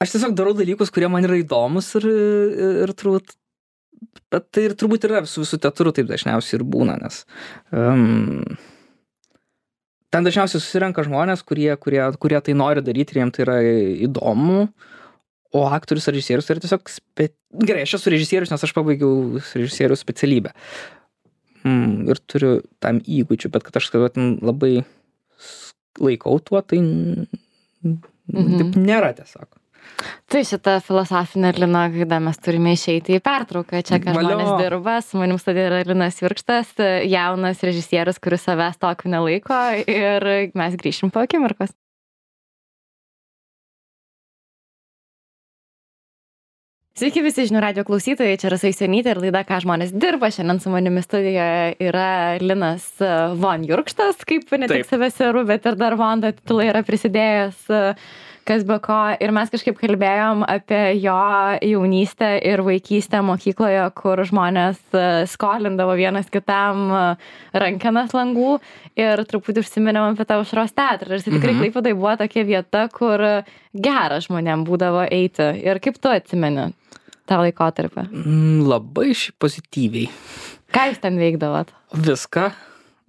aš 0.00 0.14
tiesiog 0.14 0.34
darau 0.38 0.54
dalykus, 0.56 0.90
kurie 0.94 1.08
man 1.12 1.26
yra 1.26 1.38
įdomus 1.40 1.92
ir, 2.00 2.06
ir, 2.86 2.92
turbūt, 2.98 3.34
bet 4.32 4.46
tai 4.54 4.66
ir 4.68 4.76
turbūt 4.80 5.06
yra 5.08 5.22
su 5.28 5.42
visų 5.44 5.60
teatru 5.64 5.92
taip 5.96 6.08
dažniausiai 6.10 6.58
ir 6.60 6.64
būna, 6.72 6.96
nes 7.02 7.22
um, 7.76 8.40
ten 10.10 10.26
dažniausiai 10.26 10.60
susirenka 10.62 11.04
žmonės, 11.06 11.44
kurie, 11.46 11.70
kurie, 11.82 12.02
kurie 12.22 12.40
tai 12.46 12.56
nori 12.58 12.84
daryti 12.86 13.14
ir 13.16 13.22
jiems 13.22 13.36
tai 13.36 13.44
yra 13.46 13.58
įdomu. 14.08 14.64
O 15.50 15.64
aktorius 15.66 16.04
ar 16.06 16.14
režisierius 16.14 16.46
tai 16.46 16.54
yra 16.54 16.62
tiesiog... 16.62 16.90
Spe... 16.92 17.24
Gerai, 17.66 17.82
aš 17.82 17.96
esu 17.98 18.12
režisierius, 18.14 18.52
nes 18.54 18.62
aš 18.62 18.70
pabaigiau 18.76 19.40
režisierių 19.42 19.96
specialybę. 19.98 20.52
Mm, 21.66 22.04
ir 22.06 22.20
turiu 22.30 22.52
tam 22.78 23.00
įgūdžių, 23.02 23.50
bet 23.56 23.66
kad 23.66 23.80
aš 23.80 23.88
kad 23.90 24.14
ten 24.14 24.36
labai 24.46 24.84
laikau 25.98 26.36
tuo, 26.46 26.62
tai 26.62 26.78
n- 26.78 27.26
Mhm. 27.82 28.58
taip 28.60 28.76
nėra 28.78 29.10
tiesiog. 29.16 29.48
Tai 30.30 30.42
šitą 30.46 30.78
filosofinę 30.84 31.52
Lino 31.58 31.82
gaidą 31.92 32.20
mes 32.24 32.38
turime 32.40 32.72
išeiti 32.76 33.18
į 33.18 33.24
pertrauką. 33.24 33.82
Čia, 33.84 33.98
Valio. 34.04 34.22
žmonės 34.30 34.54
dirba, 34.62 34.96
su 35.04 35.20
manim 35.20 35.40
studija 35.42 35.68
yra 35.72 35.82
Linas 35.88 36.22
Virkštas, 36.22 36.72
jaunas 37.10 37.66
režisierius, 37.66 38.22
kuris 38.22 38.46
savęs 38.46 38.80
tokiu 38.80 39.12
nelaiko 39.12 39.60
ir 39.84 40.30
mes 40.54 40.80
grįšim 40.80 41.12
po 41.12 41.24
akimirkos. 41.26 41.74
Sveiki 47.00 47.22
visi 47.24 47.46
žinių 47.48 47.60
radio 47.64 47.82
klausytojai, 47.88 48.36
čia 48.36 48.50
Rasai 48.52 48.74
Senytė 48.76 49.14
ir 49.14 49.20
laida, 49.22 49.40
ką 49.48 49.62
žmonės 49.62 49.92
dirba. 49.96 50.28
Šiandien 50.34 50.58
su 50.60 50.68
manimi 50.68 51.00
studijoje 51.00 51.70
yra 51.80 52.36
Linas 52.42 52.90
Von 53.40 53.64
Jurkštas, 53.64 54.20
kaip 54.28 54.52
ne 54.60 54.68
tik 54.68 54.84
savęs 54.84 55.16
seru, 55.16 55.46
bet 55.48 55.64
ir 55.64 55.78
dar 55.80 55.96
Von 55.96 56.20
titulai 56.26 56.66
yra 56.68 56.82
prisidėjęs, 56.84 57.62
e, 57.72 57.80
kas 58.50 58.64
be 58.66 58.76
ko. 58.82 58.98
Ir 59.22 59.30
mes 59.34 59.50
kažkaip 59.52 59.78
kalbėjom 59.78 60.42
apie 60.50 60.80
jo 60.98 61.16
jaunystę 61.62 62.32
ir 62.50 62.62
vaikystę 62.66 63.20
mokykloje, 63.26 63.84
kur 63.98 64.22
žmonės 64.26 64.80
e, 64.90 65.04
skolindavo 65.30 65.94
vienas 65.98 66.30
kitam 66.32 66.88
e, 66.90 67.02
rankenas 67.62 68.14
langų 68.16 68.56
ir 68.98 69.22
truputį 69.30 69.62
užsiminėm 69.62 70.10
apie 70.10 70.26
tą 70.26 70.40
užros 70.42 70.74
teatrą. 70.74 71.12
Ir 71.14 71.20
jis 71.20 71.28
tikrai 71.30 71.54
Mhm. 71.54 71.60
Klaipėdai 71.60 71.94
buvo 71.94 72.16
tokia 72.18 72.44
vieta, 72.46 72.86
kur 72.90 73.22
gera 73.74 74.18
žmonėm 74.22 74.64
būdavo 74.66 75.06
eiti. 75.06 75.46
Ir 75.62 75.78
kaip 75.82 75.98
tu 76.02 76.10
atsimeni 76.10 76.70
tą 77.30 77.38
laikotarpį? 77.44 78.08
Mm, 78.10 78.66
Labai 78.70 79.12
pozityviai. 79.38 80.10
Ką 80.74 80.88
jūs 80.90 81.00
ten 81.02 81.18
veikdavot? 81.18 81.70
Viską. 81.94 82.50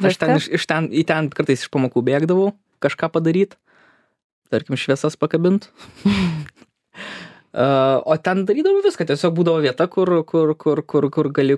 Aš 0.02 0.18
ten, 0.18 0.34
Viską? 0.34 0.38
iš, 0.38 0.48
iš 0.58 0.70
ten, 0.70 0.90
į 0.90 1.06
ten 1.06 1.30
kartais 1.34 1.62
iš 1.66 1.70
pamokų 1.74 2.02
bėgdavau 2.06 2.54
kažką 2.82 3.12
padaryti. 3.14 3.58
Tarkim, 4.52 4.80
šviesas 4.80 5.20
pakabint. 5.20 5.72
Uh, 7.52 8.00
o 8.08 8.16
ten 8.16 8.46
darydavau 8.48 8.80
viską, 8.80 9.04
tiesiog 9.10 9.34
būdavo 9.36 9.60
vieta, 9.60 9.84
kur, 9.92 10.08
kur, 10.24 10.54
kur, 10.56 10.80
kur, 10.88 11.08
kur 11.12 11.28
gali 11.36 11.58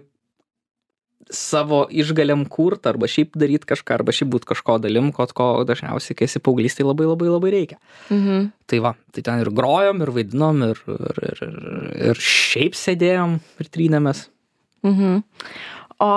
savo 1.29 1.83
išgaliam 1.93 2.47
kurt, 2.49 2.87
arba 2.89 3.05
šiaip 3.09 3.37
daryti 3.39 3.69
kažką, 3.69 3.99
arba 3.99 4.15
šiaip 4.15 4.31
būti 4.33 4.49
kažko 4.49 4.79
dalim, 4.81 5.11
ko, 5.13 5.27
ko 5.37 5.49
dažniausiai, 5.69 6.17
kai 6.17 6.25
esi 6.25 6.41
paauglys, 6.43 6.73
tai 6.77 6.87
labai 6.87 7.07
labai 7.11 7.29
labai 7.29 7.53
reikia. 7.53 7.79
Mhm. 8.09 8.49
Tai 8.69 8.81
va, 8.87 8.95
tai 9.13 9.25
ten 9.25 9.43
ir 9.43 9.53
grojom, 9.53 10.01
ir 10.01 10.13
vaidinom, 10.17 10.65
ir, 10.71 10.81
ir, 10.97 11.21
ir, 11.29 11.43
ir, 11.45 11.55
ir 12.09 12.25
šiaip 12.25 12.77
sėdėjom 12.77 13.37
ir 13.61 13.71
trynėmės. 13.77 14.27
Mhm. 14.89 15.21
O 16.03 16.11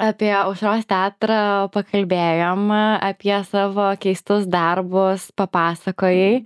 apie 0.00 0.30
aušros 0.34 0.86
teatrą 0.88 1.68
pakalbėjom, 1.74 2.68
apie 3.04 3.36
savo 3.48 3.90
keistus 4.00 4.48
darbus 4.50 5.28
papasakojai. 5.38 6.44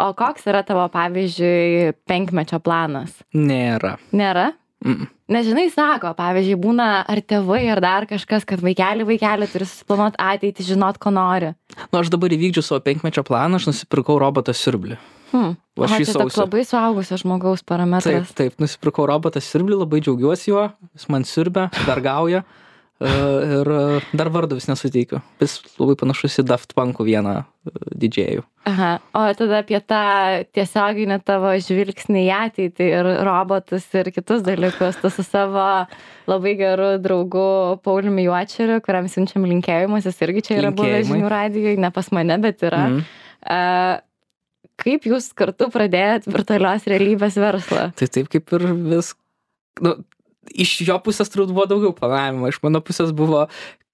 O 0.00 0.12
koks 0.16 0.46
yra 0.48 0.62
tavo, 0.64 0.86
pavyzdžiui, 0.92 1.92
penkmečio 2.08 2.60
planas? 2.64 3.18
Nėra. 3.36 3.96
Nėra? 4.16 4.50
Mm. 4.80 5.10
Nežinai, 5.30 5.66
sako, 5.70 6.14
pavyzdžiui, 6.16 6.56
būna 6.58 6.86
ar 7.04 7.20
tėvai, 7.20 7.60
ar 7.70 7.82
dar 7.84 8.06
kažkas, 8.08 8.46
kad 8.48 8.62
vaikeli, 8.64 9.04
vaikeli 9.06 9.48
turi 9.52 9.66
susiplanuoti 9.68 10.16
ateitį, 10.24 10.64
žinot, 10.72 10.96
ko 11.02 11.12
nori. 11.12 11.52
Nu, 11.90 12.00
aš 12.00 12.08
dabar 12.12 12.32
įvykdžiu 12.32 12.64
savo 12.64 12.80
penkmečio 12.86 13.22
planą, 13.28 13.60
aš 13.60 13.68
nusipirkau 13.68 14.16
robotą 14.22 14.56
siurblį. 14.56 14.96
Hmm. 15.30 15.52
Šį 15.78 16.00
čia 16.08 16.14
toks 16.16 16.34
sausį. 16.34 16.40
labai 16.42 16.64
suaugusio 16.66 17.20
žmogaus 17.20 17.60
Taip, 17.60 17.68
parametras. 17.70 18.32
taip, 18.34 18.56
nusipirkau 18.58 19.04
robotą 19.06 19.38
siurblį, 19.44 19.78
labai 19.84 20.00
džiaugiuosi 20.02 20.50
juo, 20.50 20.64
jis 20.96 21.06
man 21.12 21.28
siurbia, 21.28 21.68
dargauja 21.86 22.42
ir 23.00 23.70
dar 24.12 24.28
vardo 24.32 24.58
vis 24.58 24.68
nesuteikiu. 24.68 25.22
Jis 25.40 25.58
labai 25.80 25.96
panašus 26.00 26.40
į 26.42 26.44
Daft 26.50 26.74
Punkų 26.76 27.06
vieną 27.08 27.34
didžėjų. 28.00 28.44
Aha. 28.68 28.90
O 29.16 29.22
tada 29.36 29.62
apie 29.62 29.80
tą 29.80 30.00
tiesioginį 30.52 31.16
tavo 31.24 31.54
žvilgsnį 31.64 32.26
į 32.26 32.30
ateitį 32.36 32.90
ir 32.98 33.08
robotus 33.26 33.86
ir 33.96 34.12
kitus 34.12 34.44
dalykus. 34.44 35.00
Tu 35.00 35.12
su 35.14 35.24
savo 35.24 35.64
labai 36.28 36.54
geru 36.60 36.92
draugu 37.00 37.80
Pauliumi 37.84 38.26
Juočeriu, 38.28 38.82
kuriam 38.84 39.08
siunčiam 39.08 39.48
linkėjimus, 39.48 40.08
jis 40.08 40.22
irgi 40.26 40.44
čia 40.50 40.60
yra 40.60 40.74
buvęs 40.76 41.08
žinių 41.08 41.32
radijoje, 41.32 41.80
ne 41.80 41.92
pas 41.94 42.12
mane, 42.12 42.36
bet 42.44 42.64
yra. 42.68 42.84
Mm. 42.92 43.02
A, 43.40 43.58
kaip 44.80 45.08
jūs 45.08 45.32
kartu 45.36 45.70
pradėjot 45.72 46.28
virtualios 46.28 46.84
realybės 46.90 47.40
verslą? 47.40 47.90
Tai 47.96 48.12
taip 48.12 48.28
kaip 48.32 48.56
ir 48.56 48.68
vis. 48.92 49.14
Nu, 49.80 49.96
iš 50.48 50.78
jo 50.86 50.96
pusės 51.04 51.32
turbūt 51.32 51.52
buvo 51.54 51.68
daugiau 51.70 51.92
planavimo, 51.96 52.48
iš 52.50 52.60
mano 52.64 52.82
pusės 52.84 53.12
buvo 53.16 53.46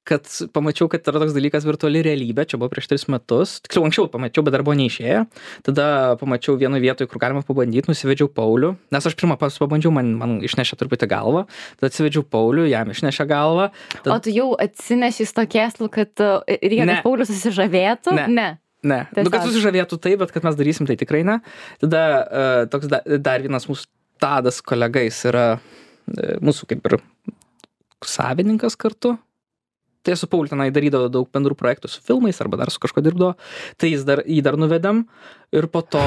kad 0.07 0.29
pamačiau, 0.55 0.89
kad 0.91 1.07
yra 1.11 1.21
toks 1.23 1.35
dalykas 1.35 1.67
virtuali 1.67 2.01
realybė, 2.07 2.47
čia 2.47 2.61
buvo 2.61 2.71
prieš 2.71 2.89
tris 2.93 3.05
metus, 3.11 3.57
tiksliau 3.65 3.89
anksčiau 3.89 4.09
pamačiau, 4.13 4.45
bet 4.47 4.55
dar 4.55 4.63
buvo 4.67 4.77
neišėję, 4.79 5.23
tada 5.67 5.87
pamačiau 6.21 6.55
vienoje 6.61 6.85
vietoje, 6.85 7.11
kur 7.11 7.21
galima 7.23 7.43
pabandyti, 7.47 7.91
nusivedžiau 7.91 8.31
Paulių, 8.37 8.75
nes 8.95 9.09
aš 9.09 9.17
pirmą 9.19 9.35
pas 9.41 9.57
pabandžiau, 9.59 9.91
man, 9.95 10.13
man 10.21 10.37
išnešė 10.47 10.79
truputį 10.79 11.09
galvą, 11.11 11.47
tada 11.81 11.91
atsivedžiau 11.91 12.23
Paulių, 12.37 12.69
jam 12.71 12.93
išnešė 12.95 13.27
galvą. 13.31 13.71
Tad... 13.97 14.13
O 14.15 14.19
tu 14.23 14.35
jau 14.35 14.53
atsineši 14.63 15.27
stokėslų, 15.33 15.91
kad 15.99 16.23
uh, 16.23 16.39
reikia, 16.47 16.87
kad 16.93 17.03
Paulius 17.07 17.33
susižavėtų? 17.35 18.15
Ne. 18.21 18.29
ne. 18.31 18.49
Ne, 18.87 19.01
nu, 19.11 19.25
kad 19.33 19.41
Tiesiog. 19.41 19.49
susižavėtų 19.49 19.97
taip, 19.99 20.21
bet 20.21 20.31
kad 20.31 20.45
mes 20.47 20.55
darysim, 20.55 20.87
tai 20.87 20.95
tikrai 21.01 21.25
ne. 21.27 21.41
Tada 21.83 22.03
uh, 22.07 22.61
toks 22.71 22.87
da, 22.93 23.01
dar 23.19 23.43
vienas 23.43 23.67
mūsų 23.67 23.89
tadas 24.23 24.61
kolega, 24.63 25.03
jis 25.03 25.25
yra 25.33 25.47
uh, 25.57 25.86
mūsų 26.40 26.71
kaip 26.73 26.90
ir 26.90 27.01
savininkas 28.05 28.77
kartu. 28.77 29.19
tai 30.07 30.14
su 30.14 30.29
Pauliu 30.31 30.47
tenai 30.47 30.69
darydavo 30.71 31.09
daug 31.11 31.27
bendrų 31.35 31.57
projektų 31.59 31.88
su 31.90 31.99
filmais 32.07 32.38
arba 32.38 32.61
dar 32.61 32.71
su 32.71 32.79
kažko 32.79 33.03
dirbdavo, 33.03 33.33
tai 33.75 33.88
jis 33.90 34.05
dar, 34.07 34.21
jį 34.23 34.37
dar 34.47 34.55
nuvedėm 34.55 35.01
ir 35.51 35.66
po 35.66 35.81
to 35.83 36.03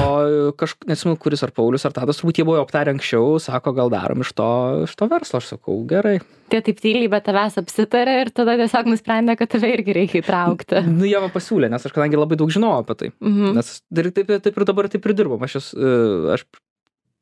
kažkaip, 0.56 0.86
nesimenu, 0.88 1.18
kuris 1.20 1.44
ar 1.44 1.52
Paulius 1.52 1.84
ar 1.84 1.92
Tadas, 1.92 2.16
turbūt 2.16 2.40
jie 2.40 2.46
buvo 2.48 2.62
aptarę 2.62 2.94
anksčiau, 2.94 3.36
sako, 3.36 3.74
gal 3.76 3.92
darom 3.92 4.24
iš 4.24 4.32
to, 4.38 4.48
iš 4.86 4.94
to 4.96 5.08
verslo, 5.10 5.42
aš 5.42 5.50
sakau, 5.52 5.76
gerai. 5.90 6.14
Tie 6.48 6.62
taip 6.64 6.80
tyliai, 6.80 7.10
bet 7.12 7.26
tavęs 7.28 7.60
apsitarė 7.60 8.16
ir 8.22 8.32
tada 8.32 8.56
tiesiog 8.62 8.88
nusprendė, 8.88 9.36
kad 9.36 9.52
tave 9.52 9.68
irgi 9.74 9.98
reikia 10.00 10.22
įtraukti. 10.24 10.80
Nu, 10.88 11.04
jie 11.04 11.20
man 11.20 11.36
pasiūlė, 11.36 11.68
nes 11.68 11.84
aš 11.84 11.92
kadangi 11.92 12.16
labai 12.16 12.40
daug 12.40 12.56
žinojau 12.56 12.80
apie 12.86 12.96
tai. 13.04 13.12
Mhm. 13.20 13.52
Nes 13.60 13.76
ir 14.00 14.10
taip, 14.16 14.32
taip 14.48 14.56
ir 14.56 14.68
dabar 14.72 14.88
taip 14.88 15.12
ir 15.12 15.16
dirbam. 15.20 15.44
Aš, 15.44 15.60
esu, 15.60 15.92
aš 16.38 16.48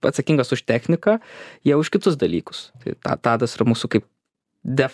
atsakingas 0.05 0.53
už 0.55 0.65
techniką, 0.69 1.19
jie 1.67 1.77
už 1.79 1.91
kitus 1.95 2.19
dalykus. 2.21 2.69
Tai 2.83 3.17
Tadas 3.23 3.57
yra 3.59 3.67
mūsų 3.69 3.91
kaip 3.97 4.09
de 4.63 4.89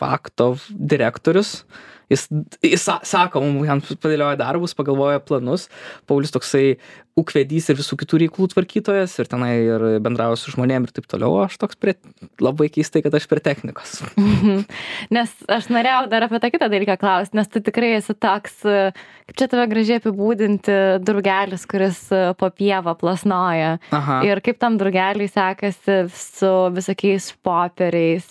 facto 0.00 0.54
direktorius, 0.70 1.64
jis, 2.10 2.26
jis 2.64 2.86
sako, 3.06 3.42
mums 3.44 3.68
jam 3.68 3.82
padėlioja 3.84 4.38
darbus, 4.40 4.74
pagalvoja 4.76 5.20
planus, 5.22 5.68
Paulius 6.08 6.32
toksai 6.34 6.78
ūkvedys 7.18 7.70
ir 7.70 7.78
visų 7.80 7.98
kitų 8.00 8.20
reikalų 8.24 8.48
tvarkytojas 8.52 9.16
ir 9.20 9.28
tenai 9.30 9.52
ir 9.64 9.84
bendrauja 10.04 10.38
su 10.38 10.52
žmonėm 10.54 10.86
ir 10.86 10.92
taip 10.94 11.08
toliau, 11.10 11.32
aš 11.44 11.56
toks 11.60 11.78
prie, 11.80 11.96
labai 12.42 12.68
keistai, 12.72 13.02
kad 13.04 13.14
aš 13.16 13.26
prie 13.30 13.42
technikos. 13.44 13.98
nes 15.16 15.32
aš 15.50 15.70
norėjau 15.72 16.04
dar 16.12 16.26
apie 16.26 16.40
tą 16.42 16.52
kitą 16.54 16.70
dalyką 16.72 16.96
klausti, 17.00 17.38
nes 17.38 17.50
tu 17.50 17.62
tikrai 17.66 17.92
esi 17.98 18.14
toks, 18.14 18.62
kaip 18.62 19.36
čia 19.40 19.50
tave 19.50 19.66
gražiai 19.72 20.00
apibūdinti, 20.00 20.78
drugelis, 21.06 21.66
kuris 21.70 22.02
po 22.40 22.52
pievą 22.54 22.94
plasnoja. 23.00 23.76
Aha. 23.96 24.20
Ir 24.28 24.42
kaip 24.44 24.60
tam 24.62 24.78
drugeliui 24.80 25.28
sekasi 25.30 26.00
su 26.14 26.54
visokiais 26.76 27.30
popieriais. 27.44 28.26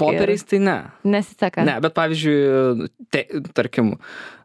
Popieriais 0.00 0.46
ir... 0.46 0.50
tai 0.54 0.64
ne. 0.64 0.78
Nesiseka. 1.18 1.66
Ne, 1.66 1.78
bet 1.84 1.96
pavyzdžiui, 1.98 2.88
te, 3.12 3.26
tarkim, 3.56 3.96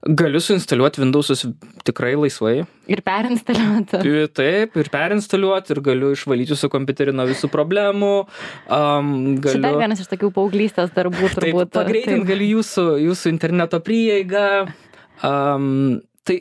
galiu 0.03 0.41
suinstaliuoti 0.43 1.01
Windowsus 1.01 1.45
tikrai 1.87 2.15
laisvai. 2.19 2.63
Ir 2.91 2.99
perinstaliuoti. 3.05 3.99
Taip, 4.35 4.73
ir 4.79 4.89
perinstaliuoti, 4.91 5.71
ir 5.75 5.81
galiu 5.85 6.11
išvalyti 6.15 6.51
jūsų 6.51 6.69
kompiuterį 6.73 7.13
nuo 7.15 7.25
visų 7.29 7.47
problemų. 7.53 8.13
Um, 8.67 9.13
galiu... 9.37 9.59
Šitą 9.59 9.75
vienas 9.79 10.01
iš 10.03 10.09
tokių 10.11 10.31
paauglystės 10.35 10.91
darbų 10.95 11.29
turbūt. 11.31 11.69
Taip, 11.71 11.77
pagreitinti 11.77 12.27
galiu 12.27 12.49
jūsų, 12.57 12.87
jūsų 13.05 13.31
interneto 13.31 13.79
prieigą. 13.83 14.47
Um, 15.23 16.01
tai 16.27 16.38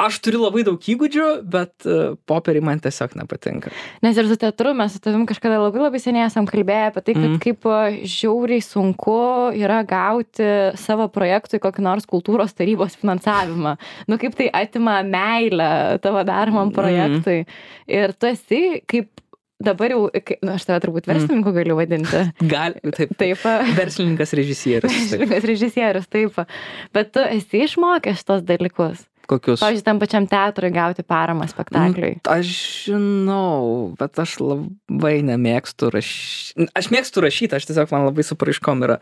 aš 0.00 0.18
turiu 0.24 0.40
labai 0.42 0.64
daug 0.66 0.80
įgūdžių, 0.80 1.26
bet 1.52 1.86
uh, 1.88 2.16
popieriai 2.28 2.64
man 2.64 2.80
tiesiog 2.82 3.16
nepatinka. 3.18 3.72
Nes 4.04 4.18
ir 4.18 4.28
su 4.30 4.38
teatru 4.40 4.72
mes 4.78 4.94
su 4.94 5.02
tavim 5.04 5.26
kažkada 5.28 5.60
labai 5.60 5.84
labai 5.84 6.00
seniai 6.02 6.26
esam 6.28 6.48
kalbėję 6.48 6.88
apie 6.90 7.04
tai, 7.04 7.16
kad 7.18 7.28
mm. 7.28 7.38
kaip 7.44 7.68
žiauriai 8.14 8.64
sunku 8.64 9.18
yra 9.58 9.82
gauti 9.88 10.48
savo 10.80 11.10
projektui 11.12 11.60
kokį 11.62 11.84
nors 11.84 12.08
kultūros 12.08 12.56
tarybos 12.56 12.96
finansavimą. 13.00 13.76
Nu 14.08 14.20
kaip 14.20 14.36
tai 14.38 14.48
atima 14.64 15.00
meilę 15.06 15.70
tavo 16.04 16.24
daromam 16.28 16.72
projektui. 16.74 17.42
Mm. 17.44 17.62
Ir 18.00 18.16
tu 18.16 18.32
esi 18.32 18.62
kaip 18.88 19.12
dabar 19.58 19.92
jau, 19.92 20.06
na, 20.46 20.54
aš 20.54 20.66
tave 20.68 20.80
turbūt 20.84 21.08
verslininku 21.10 21.52
galiu 21.56 21.76
vadinti. 21.78 22.22
Gali, 22.54 22.80
taip. 22.94 23.14
Taip. 23.18 23.44
Verslininkas 23.76 24.34
režisierius. 24.38 24.94
Verslininkas 24.98 25.46
režisierius, 25.50 26.10
taip. 26.10 26.38
Bet 26.94 27.12
tu 27.14 27.24
esi 27.26 27.64
išmokęs 27.66 28.24
tos 28.28 28.44
dalykus. 28.46 29.04
Kokius? 29.28 29.60
Pavyzdžiui, 29.60 29.84
tam 29.84 29.98
pačiam 30.00 30.26
teatrui 30.28 30.70
gauti 30.72 31.04
paramą 31.04 31.44
spektakliui. 31.50 32.14
Mm, 32.16 32.28
aš 32.32 32.52
žinau, 32.88 33.90
bet 34.00 34.20
aš 34.22 34.38
labai 34.40 35.18
nemėgstu 35.28 35.90
rašyti. 35.92 36.70
Aš 36.78 36.88
mėgstu 36.94 37.24
rašyti, 37.24 37.58
aš 37.58 37.68
tiesiog 37.68 37.92
man 37.92 38.06
labai 38.08 38.24
su 38.24 38.38
paraiškom 38.40 38.86
yra 38.88 38.96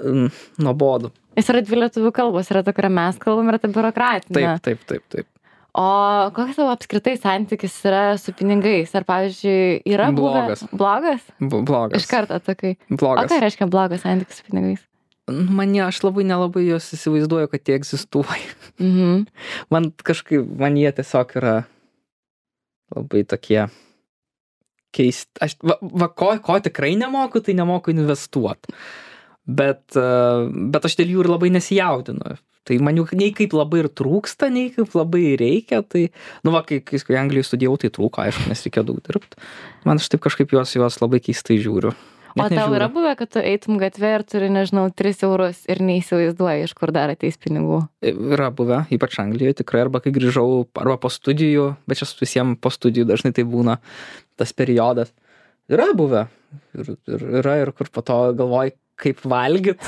um, 0.00 0.30
nuobodu. 0.64 1.12
Jis 1.36 1.52
yra 1.52 1.60
dvi 1.66 1.82
lietuvių 1.82 2.14
kalbos, 2.16 2.48
yra 2.54 2.64
ta, 2.64 2.72
kurią 2.76 2.92
mes 2.96 3.20
kalbam, 3.20 3.52
yra 3.52 3.60
ta 3.60 3.68
biurokratinė. 3.72 4.32
Taip, 4.40 4.64
taip, 4.64 4.88
taip, 4.88 5.06
taip. 5.12 5.28
O 5.76 5.86
koks 6.34 6.56
tavo 6.58 6.72
apskritai 6.72 7.14
santykis 7.20 7.76
yra 7.86 8.04
su 8.18 8.32
pinigais? 8.34 8.90
Ar, 8.98 9.04
pavyzdžiui, 9.06 9.82
yra 9.92 10.08
blogas? 10.16 10.64
Buvę... 10.66 10.80
Blogas? 10.80 11.28
B 11.38 11.60
blogas. 11.68 12.00
Iš 12.00 12.08
karto 12.10 12.40
atsakai. 12.40 12.74
Blogas. 12.90 13.28
O 13.28 13.30
ką 13.30 13.44
reiškia 13.44 13.68
blogas 13.70 14.02
santykis 14.02 14.40
su 14.40 14.48
pinigais? 14.48 14.82
Man 15.30 15.74
jie, 15.74 15.82
aš 15.86 16.02
labai 16.04 16.24
nelabai 16.28 16.64
juos 16.66 16.88
įsivaizduoju, 16.96 17.50
kad 17.52 17.68
jie 17.68 17.76
egzistuoja. 17.80 18.56
Mhm. 18.80 19.26
Man 19.72 19.90
kažkaip, 19.92 20.46
man 20.60 20.78
jie 20.80 20.90
tiesiog 20.96 21.36
yra 21.40 21.54
labai 22.96 23.24
tokie 23.28 23.64
keisti. 24.96 25.30
Aš, 25.42 25.56
va, 25.62 25.76
va 25.80 26.10
ko, 26.10 26.32
ko 26.44 26.58
tikrai 26.62 26.94
nemoku, 26.98 27.42
tai 27.44 27.54
nemoku 27.58 27.94
investuoti. 27.94 28.74
Bet, 29.50 29.96
bet 29.96 30.86
aš 30.86 30.96
dėl 31.00 31.14
jų 31.14 31.24
ir 31.24 31.30
labai 31.32 31.50
nesijaudinu. 31.54 32.36
Tai 32.68 32.76
man 32.84 32.98
jų 32.98 33.06
nei 33.18 33.32
kaip 33.34 33.54
labai 33.56 33.80
ir 33.82 33.88
trūksta, 33.96 34.50
nei 34.52 34.68
kaip 34.74 34.92
labai 34.94 35.34
reikia. 35.40 35.80
Tai, 35.82 36.04
nu, 36.46 36.52
va, 36.54 36.60
kai, 36.66 36.82
kai 36.84 37.18
Anglijoje 37.18 37.48
studijavau, 37.48 37.80
tai 37.80 37.90
trūko, 37.94 38.22
aišku, 38.26 38.46
nes 38.50 38.64
reikėjo 38.66 38.86
daug 38.92 39.00
dirbti. 39.06 39.40
Man 39.88 40.02
aš 40.02 40.10
taip 40.12 40.22
kažkaip 40.26 40.52
juos, 40.54 40.76
juos 40.76 41.00
labai 41.00 41.22
keistai 41.24 41.58
žiūriu. 41.62 41.94
O 42.36 42.44
tau 42.44 42.50
nežiūriu. 42.52 42.76
yra 42.78 42.88
buvę, 42.92 43.14
kad 43.18 43.32
tu 43.34 43.42
eitum 43.42 43.78
gatvė 43.80 44.12
ir 44.18 44.24
turi, 44.28 44.50
nežinau, 44.52 44.86
3 44.94 45.24
eurus 45.26 45.62
ir 45.70 45.80
neįsivaizduoji, 45.82 46.68
iš 46.68 46.74
kur 46.78 46.92
dar 46.94 47.12
ateis 47.12 47.38
pinigų? 47.40 47.80
Yra 48.06 48.50
buvę, 48.54 48.84
ypač 48.94 49.18
Anglijoje 49.22 49.60
tikrai, 49.62 49.84
arba 49.86 50.02
kai 50.04 50.12
grįžau, 50.14 50.64
arba 50.78 50.98
po 51.02 51.10
studijų, 51.10 51.72
bet 51.90 52.02
čia 52.02 52.08
visiems 52.20 52.60
po 52.62 52.70
studijų 52.74 53.08
dažnai 53.10 53.34
tai 53.36 53.46
būna 53.48 53.80
tas 54.40 54.54
periodas. 54.54 55.10
Yra 55.70 55.90
buvę. 55.96 56.28
Ir, 56.78 56.94
ir 57.10 57.26
yra 57.42 57.60
ir 57.62 57.74
kur 57.74 57.90
po 57.94 58.02
to 58.06 58.20
galvoj, 58.38 58.74
kaip 59.00 59.22
valgyt. 59.26 59.82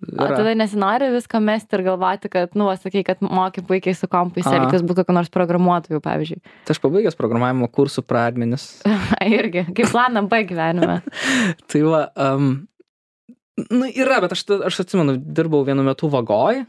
O 0.00 0.26
tada 0.30 0.54
nesinori 0.56 1.10
visko 1.12 1.42
mesti 1.44 1.76
ir 1.76 1.82
galvoti, 1.84 2.30
kad, 2.32 2.54
nu, 2.56 2.70
sakai, 2.80 3.02
kad 3.04 3.20
moki 3.20 3.60
puikiai 3.66 3.96
su 3.96 4.08
kompais 4.08 4.48
elgtis, 4.48 4.84
būtų 4.86 5.04
kokiu 5.04 5.16
nors 5.16 5.28
programuotoju, 5.34 6.00
pavyzdžiui. 6.04 6.40
Tai 6.64 6.74
aš 6.76 6.80
pabaigęs 6.80 7.18
programavimo 7.18 7.68
kursų 7.68 8.06
pradmenis. 8.08 8.66
Irgi, 9.38 9.66
kaip 9.76 9.92
planą 9.92 10.24
B 10.30 10.40
gyvenime. 10.48 11.00
tai 11.70 11.84
va, 11.84 12.06
um, 12.16 12.52
nu, 13.68 13.90
yra, 13.92 14.22
bet 14.24 14.32
aš, 14.36 14.46
aš 14.70 14.82
atsimenu, 14.86 15.18
dirbau 15.20 15.66
vienu 15.68 15.84
metu 15.84 16.08
vagoj. 16.12 16.64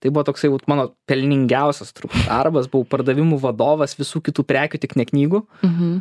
Tai 0.00 0.08
buvo 0.08 0.24
toksai 0.30 0.48
mano 0.70 0.94
pelningiausias 1.10 1.92
darbas, 2.24 2.70
buvau 2.72 2.88
pardavimų 2.88 3.36
vadovas 3.42 3.92
visų 3.98 4.22
kitų 4.30 4.46
prekių, 4.48 4.80
tik 4.80 4.96
ne 4.96 5.04
knygų. 5.04 5.44
Mhm. 5.66 5.98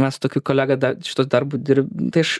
Mes 0.00 0.16
tokiu 0.22 0.40
kolega 0.46 0.78
da, 0.80 0.94
šitos 1.04 1.28
darbų 1.28 1.58
dirbom. 1.60 2.08
Tai 2.14 2.22
aš 2.24 2.38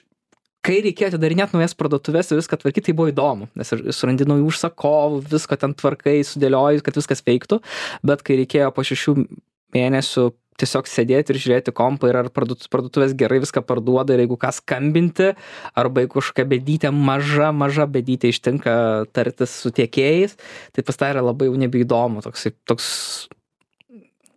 kai 0.66 0.81
reikėjo 0.85 1.12
atidarinėt 1.12 1.55
naujas 1.57 1.77
parduotuves 1.79 2.31
ir 2.31 2.40
viską 2.40 2.59
tvarkyt 2.61 2.88
tai 2.88 2.96
buvo 2.96 3.11
įdomu 3.12 3.49
nes 3.59 3.73
ir 3.75 3.87
surandi 3.96 4.27
naujų 4.29 4.51
užsakovų 4.51 5.23
visko 5.31 5.59
ten 5.61 5.77
tvarkai 5.77 6.20
sudėlioji 6.27 6.85
kad 6.87 6.99
viskas 7.01 7.25
veiktų. 7.27 7.61
Bet 8.07 8.25
kai 8.27 8.40
reikėjo 8.42 8.70
po 8.77 8.85
šešių 8.87 9.16
mėnesių 9.77 10.29
tiesiog 10.61 10.88
sėdėti 10.90 11.33
ir 11.33 11.40
žiūrėti 11.40 11.75
kompą 11.77 12.11
ir 12.11 12.18
ar 12.20 12.29
parduot 12.35 12.66
parduotuvės 12.73 13.14
gerai 13.18 13.40
viską 13.42 13.62
parduoda 13.64 14.14
ir 14.14 14.25
jeigu 14.25 14.37
ką 14.40 14.53
skambinti 14.53 15.31
arba 15.79 16.05
jeigu 16.05 16.18
kažkokia 16.18 16.49
bėdytė 16.53 16.92
maža 16.94 17.51
maža 17.57 17.88
bėdytė 17.90 18.33
ištinka 18.35 18.75
tartis 19.16 19.55
su 19.62 19.73
tiekėjais 19.77 20.37
tai 20.77 20.85
pasidarė 20.85 21.25
labai 21.25 21.49
jau 21.49 21.57
nebeįdomu 21.64 22.25
toksai 22.27 22.53
toks 22.68 22.90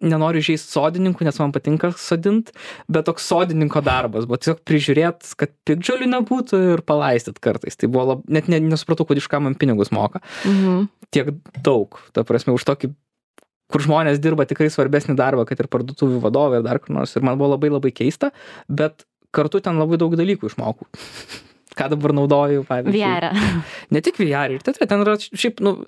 nenoriu 0.04 0.44
įžeist 0.44 0.74
sodininkų, 0.74 1.26
nes 1.28 1.40
man 1.42 1.54
patinka 1.56 1.92
sodint, 2.00 2.52
bet 2.92 3.08
toks 3.10 3.28
sodininko 3.30 3.84
darbas 3.86 4.28
buvo 4.30 4.40
tiesiog 4.42 4.64
prižiūrėt, 4.68 5.34
kad 5.40 5.54
pikdžiolių 5.68 6.10
nebūtų 6.18 6.60
ir 6.74 6.84
palaistyt 6.88 7.40
kartais. 7.44 7.80
Tai 7.80 7.90
buvo, 7.94 8.06
lab, 8.14 8.28
net 8.32 8.50
ne, 8.52 8.60
nesupratau, 8.74 9.08
kad 9.10 9.20
iš 9.20 9.30
ką 9.32 9.42
man 9.46 9.58
pinigus 9.60 9.94
moka. 9.96 10.24
Mhm. 10.50 10.90
Tiek 11.14 11.32
daug, 11.64 12.00
ta 12.16 12.26
prasme, 12.28 12.56
už 12.58 12.68
tokį 12.68 12.94
kur 13.74 13.82
žmonės 13.82 14.22
dirba 14.22 14.46
tikrai 14.50 14.70
svarbesnį 14.70 15.16
darbą, 15.18 15.48
kad 15.50 15.62
ir 15.62 15.70
parduotuvių 15.72 16.20
vadovai 16.22 16.60
ir 16.60 16.68
dar 16.68 16.82
kur 16.84 16.94
nors. 16.94 17.16
Ir 17.18 17.26
man 17.26 17.40
buvo 17.40 17.56
labai 17.56 17.72
labai 17.74 17.94
keista, 17.96 18.30
bet 18.70 19.08
kartu 19.34 19.64
ten 19.66 19.82
labai 19.82 19.98
daug 20.02 20.14
dalykų 20.20 20.52
išmokau. 20.52 20.90
Ką 21.78 21.90
dabar 21.90 22.14
naudoju, 22.14 22.68
pavyzdžiui. 22.70 23.02
VR. 23.02 23.32
Ne 23.94 24.02
tik 24.06 24.20
VR, 24.22 24.54
ir 24.54 24.66
teatre 24.66 24.86
ten 24.90 25.02
yra 25.02 25.16
šiaip, 25.18 25.64
nu, 25.66 25.80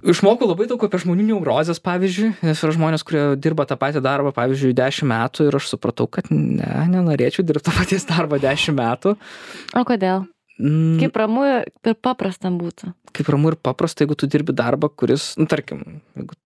išmokau 0.00 0.48
labai 0.50 0.66
daug 0.70 0.82
apie 0.86 1.00
žmonių 1.02 1.28
neurozes 1.30 1.80
pavyzdžiui 1.84 2.32
nes 2.42 2.62
yra 2.64 2.74
žmonės 2.76 3.04
kurie 3.06 3.24
dirba 3.40 3.66
tą 3.68 3.78
patį 3.80 4.02
darbą 4.04 4.32
pavyzdžiui 4.36 4.74
dešim 4.78 5.12
metų 5.12 5.48
ir 5.48 5.58
aš 5.58 5.72
supratau 5.74 6.08
kad 6.10 6.30
ne 6.32 6.86
nenorėčiau 6.92 7.46
dirbt 7.46 7.66
to 7.68 7.74
paties 7.76 8.08
darbo 8.08 8.40
dešim 8.42 8.78
metų. 8.80 9.16
O 9.76 9.84
kodėl? 9.88 10.26
Mm. 10.62 10.98
kaip 11.00 11.16
ramu 11.16 11.42
ir 11.48 11.96
paprasta 12.04 12.50
būtų. 12.52 12.92
Kaip 13.16 13.28
ramu 13.32 13.50
ir 13.50 13.56
paprasta 13.58 14.04
jeigu 14.04 14.14
tu 14.20 14.28
dirbi 14.30 14.54
darbą 14.54 14.90
kuris 14.94 15.32
nu 15.40 15.48
tarkim 15.50 15.80
jeigu 16.14 16.36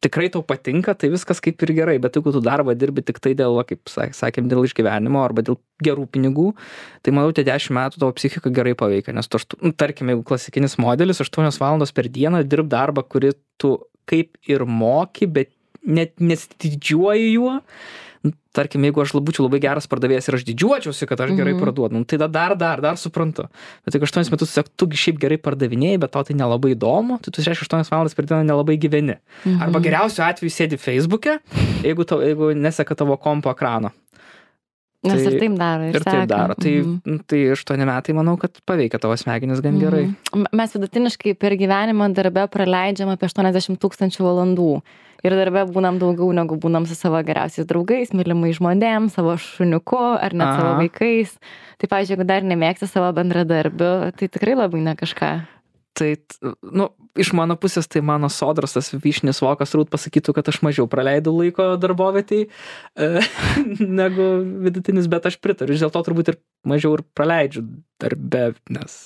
tikrai 0.00 0.30
tau 0.32 0.40
patinka, 0.46 0.94
tai 0.96 1.10
viskas 1.12 1.40
kaip 1.44 1.60
ir 1.66 1.72
gerai, 1.76 1.98
bet 2.00 2.16
jeigu 2.16 2.32
tu 2.32 2.40
darbą 2.44 2.72
dirbi 2.78 3.04
tik 3.04 3.20
tai 3.22 3.34
dėl, 3.36 3.58
kaip 3.68 3.90
sakėm, 3.92 4.48
dėl 4.48 4.64
išgyvenimo 4.64 5.20
arba 5.20 5.44
dėl 5.44 5.58
gerų 5.84 6.06
pinigų, 6.14 6.48
tai 7.04 7.12
manau, 7.16 7.34
tie 7.36 7.44
10 7.46 7.76
metų 7.76 8.00
tavo 8.00 8.16
psichika 8.16 8.52
gerai 8.56 8.72
paveikia, 8.78 9.14
nes 9.16 9.28
tu, 9.28 9.40
nu, 9.60 9.74
tarkim, 9.76 10.12
jeigu 10.12 10.24
klasikinis 10.32 10.78
modelis, 10.80 11.20
8 11.20 11.60
valandos 11.60 11.92
per 11.92 12.08
dieną 12.08 12.42
dirb 12.48 12.70
darbą, 12.72 13.04
kurį 13.04 13.34
tu 13.60 13.76
kaip 14.10 14.40
ir 14.48 14.64
moki, 14.64 15.28
bet 15.28 15.52
net 15.84 16.16
nesididžiuoji 16.20 17.34
juo, 17.34 17.58
tarkim, 18.52 18.82
jeigu 18.84 19.00
aš 19.00 19.12
būčiau 19.16 19.46
labai 19.46 19.60
geras 19.62 19.86
pardavėjas 19.88 20.28
ir 20.28 20.34
aš 20.36 20.44
didžiuočiausi, 20.48 21.06
kad 21.08 21.20
aš 21.20 21.30
gerai 21.38 21.54
Mhm. 21.54 21.60
parduodu, 21.64 21.92
nu, 21.96 22.04
tai 22.04 22.18
tada 22.18 22.28
dar, 22.28 22.56
dar, 22.56 22.80
dar 22.80 22.96
suprantu. 22.96 23.48
Bet 23.84 23.94
jeigu 23.94 24.04
8 24.06 24.30
metus 24.30 24.52
tiesiog 24.52 24.68
tu 24.76 24.86
šiaip 24.86 25.18
gerai 25.18 25.38
pardavinėjai, 25.38 26.00
bet 26.00 26.10
tau 26.12 26.22
tai 26.22 26.34
nelabai 26.34 26.74
įdomu, 26.76 27.20
tai 27.22 27.30
tu 27.32 27.40
6-8 27.40 27.88
valandas 27.90 28.14
per 28.14 28.26
dieną 28.26 28.44
nelabai 28.44 28.76
gyveni. 28.76 29.16
Mhm. 29.46 29.62
Arba 29.62 29.80
geriausiu 29.80 30.20
atveju 30.26 30.50
sėdi 30.52 30.76
Facebook'e, 30.76 31.38
jeigu, 31.82 32.04
tau, 32.04 32.20
jeigu 32.20 32.52
neseka 32.54 32.94
tavo 32.96 33.16
kompo 33.16 33.50
ekrano. 33.50 33.92
Nes 35.02 35.22
tai- 35.24 35.32
ir 35.32 35.40
taip 35.40 35.54
daro. 35.56 35.84
Ir 35.88 35.92
taip 36.04 36.04
seka. 36.04 36.26
daro. 36.28 36.54
Tai, 36.54 36.72
mm. 36.84 37.20
tai 37.26 37.38
8 37.56 37.86
metai, 37.88 38.12
manau, 38.12 38.36
kad 38.36 38.52
paveikia 38.68 39.00
tavo 39.00 39.16
smegenis 39.16 39.62
gan 39.64 39.78
gerai. 39.80 40.12
Mhm. 40.12 40.50
Mes 40.52 40.74
vidutiniškai 40.76 41.34
per 41.40 41.56
gyvenimą 41.56 42.12
darbe 42.12 42.44
praleidžiam 42.52 43.08
apie 43.08 43.28
80 43.30 43.80
tūkstančių 43.80 44.26
valandų. 44.26 44.82
Ir 45.24 45.36
darbe 45.36 45.64
būnam 45.72 45.98
daugiau 46.00 46.32
negu 46.32 46.56
būnam 46.56 46.86
su 46.88 46.94
savo 46.96 47.20
geriausiais 47.24 47.66
draugais, 47.68 48.12
mylimais 48.12 48.56
žmonėm, 48.56 49.10
savo 49.12 49.36
šuniuku 49.36 50.00
ar 50.20 50.32
net 50.32 50.48
Aha. 50.48 50.60
savo 50.60 50.70
vaikais. 50.80 51.36
Tai, 51.80 51.88
pavyzdžiui, 51.88 52.16
jeigu 52.16 52.26
dar 52.28 52.44
nemėgsti 52.44 52.88
savo 52.88 53.12
bendradarbių, 53.16 54.12
tai 54.16 54.28
tikrai 54.28 54.56
labai 54.56 54.80
ne 54.84 54.96
kažką. 54.96 55.30
Tai, 55.96 56.16
nu, 56.72 56.88
iš 57.18 57.32
mano 57.36 57.56
pusės, 57.60 57.88
tai 57.90 58.02
mano 58.06 58.28
sodros, 58.32 58.74
tas 58.76 58.90
vyšnis 58.94 59.40
vokas 59.42 59.74
rūt 59.74 59.90
pasakytų, 59.92 60.34
kad 60.36 60.50
aš 60.52 60.60
mažiau 60.66 60.86
praleidau 60.90 61.34
laiko 61.38 61.72
darbovietėj 61.80 62.44
e, 62.46 63.08
negu 64.00 64.28
vidutinis, 64.66 65.08
bet 65.10 65.26
aš 65.30 65.40
pritariu. 65.42 65.78
Dėl 65.78 65.94
to 65.94 66.04
turbūt 66.06 66.34
ir 66.34 66.40
mažiau 66.68 66.98
ir 66.98 67.04
praleidžiu 67.16 67.64
darbe, 68.02 68.52
nes 68.70 69.00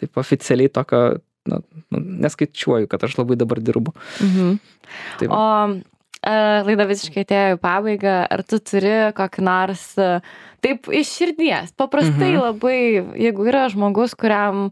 taip 0.00 0.18
oficialiai 0.18 0.72
tokio, 0.74 1.02
nu, 1.50 1.60
nu, 1.94 2.00
neskaičiuoju, 2.26 2.88
kad 2.90 3.04
aš 3.06 3.18
labai 3.20 3.36
dabar 3.38 3.60
dirbu. 3.62 3.94
Mhm. 4.24 4.56
Tai 5.20 5.28
va. 5.30 5.36
O 5.38 5.44
e, 6.24 6.32
laida 6.66 6.86
visiškai 6.88 7.22
atėjo 7.26 7.58
į 7.58 7.60
pabaigą. 7.62 8.16
Ar 8.32 8.42
tu 8.48 8.58
turi 8.64 8.94
kokį 9.16 9.44
nors, 9.44 9.84
e, 10.00 10.18
taip 10.64 10.88
iš 10.88 11.12
širdies, 11.18 11.74
paprastai 11.76 12.32
Mhm. 12.32 12.40
labai, 12.40 12.78
jeigu 13.20 13.46
yra 13.50 13.68
žmogus, 13.68 14.16
kuriam 14.18 14.70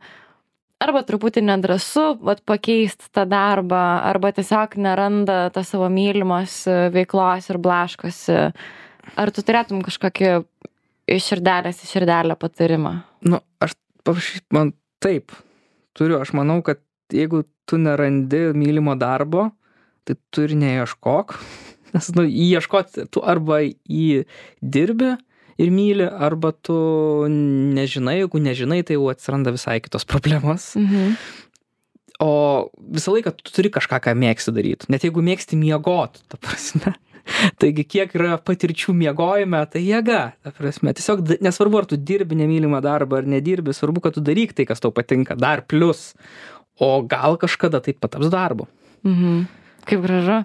arba 0.82 1.02
truputį 1.06 1.44
nedrasu, 1.46 2.12
vat 2.24 2.42
pakeisti 2.48 3.10
tą 3.14 3.24
darbą, 3.28 3.80
arba 4.08 4.32
tiesiog 4.34 4.76
neranda 4.82 5.46
tos 5.54 5.70
savo 5.72 5.88
mylimos 5.92 6.62
e, 6.70 6.88
veiklos 6.94 7.48
ir 7.52 7.60
blaškosi, 7.62 8.38
ar 9.18 9.32
tu 9.34 9.44
turėtum 9.46 9.82
kažkokį 9.86 10.32
iš 11.12 11.30
širdelės 11.32 11.82
į 11.84 11.90
širdelę 11.94 12.36
patarimą? 12.40 12.96
Nu, 13.28 13.42
aš 13.62 13.76
man 14.54 14.74
taip, 15.02 15.34
turiu, 15.98 16.20
aš 16.22 16.34
manau, 16.36 16.60
kad 16.66 16.82
jeigu 17.12 17.44
tu 17.68 17.78
nerandi 17.78 18.50
mylimo 18.56 18.96
darbo, 18.98 19.50
tai 20.06 20.16
tu 20.34 20.46
ir 20.46 20.56
neieškok, 20.58 21.36
nes, 21.94 22.08
nu, 22.16 22.26
ieškoti, 22.26 23.06
tu 23.12 23.22
arba 23.22 23.62
jį 23.62 24.24
dirbi 24.62 25.14
ir 25.62 25.70
myli, 25.74 26.06
arba 26.06 26.50
tu 26.52 26.74
nežinai, 27.30 28.18
jeigu 28.22 28.40
nežinai, 28.42 28.82
tai 28.86 28.98
jau 28.98 29.08
atsiranda 29.12 29.54
visai 29.54 29.78
kitos 29.84 30.04
problemos. 30.08 30.72
Mhm. 30.78 31.14
O 32.22 32.70
visą 32.78 33.14
laiką 33.16 33.32
tu 33.34 33.50
turi 33.50 33.70
kažką, 33.72 33.98
ką 34.04 34.12
mėgsti 34.14 34.52
daryti, 34.54 34.90
net 34.92 35.02
jeigu 35.06 35.24
mėgsti 35.26 35.56
miegot, 35.58 36.20
ta 36.30 36.38
prasme. 36.38 36.94
Taigi, 37.62 37.84
kiek 37.86 38.14
yra 38.18 38.36
patirčių 38.42 38.94
miegojime, 38.98 39.60
tai 39.70 39.82
jėga, 39.86 40.20
ta 40.42 40.52
prasme. 40.54 40.92
Tiesiog 40.98 41.22
nesvarbu, 41.42 41.80
ar 41.82 41.86
tu 41.90 41.98
dirbi 41.98 42.38
nemylimą 42.38 42.80
darbą 42.82 43.20
ar 43.22 43.28
nedirbi, 43.30 43.74
svarbu, 43.74 44.02
kad 44.04 44.16
tu 44.18 44.22
daryk 44.26 44.54
tai, 44.58 44.66
kas 44.66 44.82
tau 44.82 44.90
patinka, 44.94 45.36
dar 45.38 45.62
plus. 45.70 46.12
O 46.82 46.96
gal 47.06 47.38
kažkada 47.38 47.82
tai 47.82 47.94
pataps 47.94 48.30
darbu. 48.32 48.66
Mhm. 49.06 49.44
Kaip 49.86 50.02
gražu. 50.06 50.40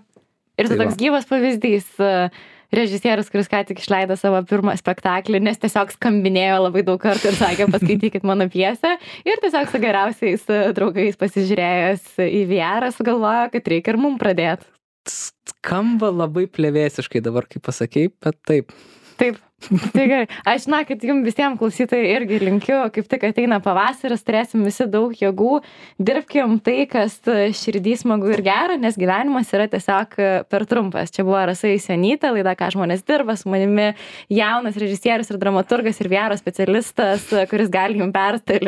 Ir 0.58 0.70
tai 0.70 0.78
Tai 0.78 0.86
toks 0.86 0.98
gyvas 0.98 1.26
pavyzdys. 1.30 1.90
e, 2.02 2.30
Režisierius, 2.76 3.30
kuris 3.32 3.48
ką 3.48 3.62
tik 3.70 3.80
išleido 3.80 4.18
savo 4.20 4.42
pirmą 4.48 4.74
spektaklį, 4.76 5.40
nes 5.46 5.60
tiesiog 5.62 5.94
skambinėjo 5.96 6.58
labai 6.66 6.84
daug 6.88 7.00
kartų 7.00 7.32
ir 7.32 7.40
sakė, 7.40 7.70
paskaitykit 7.72 8.28
mano 8.28 8.50
piesę. 8.52 8.98
Ir 9.24 9.40
tiesiog 9.44 9.72
su 9.72 9.80
geriausiais 9.84 10.44
e, 10.52 10.60
draugais 10.76 11.16
pasižiūrėjęs 11.22 12.18
į 12.28 12.44
VR, 12.52 12.90
sugalvojo, 12.96 13.48
kad 13.56 13.72
reikia 13.72 13.96
ir 13.96 14.02
mum 14.04 14.20
pradėti. 14.20 14.68
Skamba 15.08 16.12
labai 16.12 16.44
plėvėsiškai 16.52 17.24
dabar, 17.24 17.48
kaip 17.48 17.64
pasakėjai, 17.70 18.12
bet 18.28 18.42
taip. 18.52 18.76
Taip. 19.22 19.40
Tai 19.58 20.04
gerai. 20.06 20.28
Aš, 20.46 20.68
na, 20.70 20.84
kad 20.88 21.02
jums 21.04 21.26
visiems 21.26 21.58
klausytojai 21.60 22.12
irgi 22.14 22.38
linkiu, 22.44 22.78
kaip 22.94 23.08
tik 23.10 23.26
ateina 23.26 23.58
pavasaris, 23.64 24.22
turėsim 24.26 24.62
visi 24.68 24.86
daug 24.94 25.16
jėgų, 25.18 25.58
dirbkim 25.98 26.60
tai, 26.64 26.86
kas 26.92 27.18
širdį 27.58 27.96
smagu 28.04 28.30
ir 28.36 28.44
gera, 28.46 28.78
nes 28.80 28.96
gyvenimas 29.00 29.52
yra 29.58 29.66
tiesiog 29.72 30.16
e, 30.22 30.30
per 30.48 30.68
trumpas. 30.70 31.12
Čia 31.14 31.26
buvo 31.28 31.42
Rasa 31.50 31.74
Įsenyta, 31.74 32.32
laida, 32.36 32.54
ką 32.60 32.70
žmonės 32.78 33.04
dirba, 33.08 33.36
su 33.40 33.50
manimi 33.52 33.90
jaunas 34.30 34.78
režisierius 34.78 35.34
ir 35.34 35.42
dramaturgas 35.42 36.00
ir 36.04 36.14
viero 36.14 36.38
specialistas, 36.40 37.26
e, 37.34 37.48
kuris 37.50 37.74
gali 37.74 37.98
jums 37.98 38.14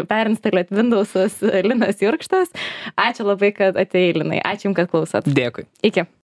perinstaliuoti 0.10 0.74
Windows'us 0.74 1.44
e, 1.46 1.64
Linas 1.70 2.02
Jurkštas. 2.02 2.50
Ačiū 2.98 3.30
labai, 3.30 3.54
kad 3.56 3.78
atėjai, 3.78 4.18
Linai. 4.24 4.42
Ačiū 4.42 4.72
jums, 4.72 4.82
kad 4.82 4.90
klausot. 4.90 5.30
Dėkui. 5.30 5.70
Iki. 5.86 6.10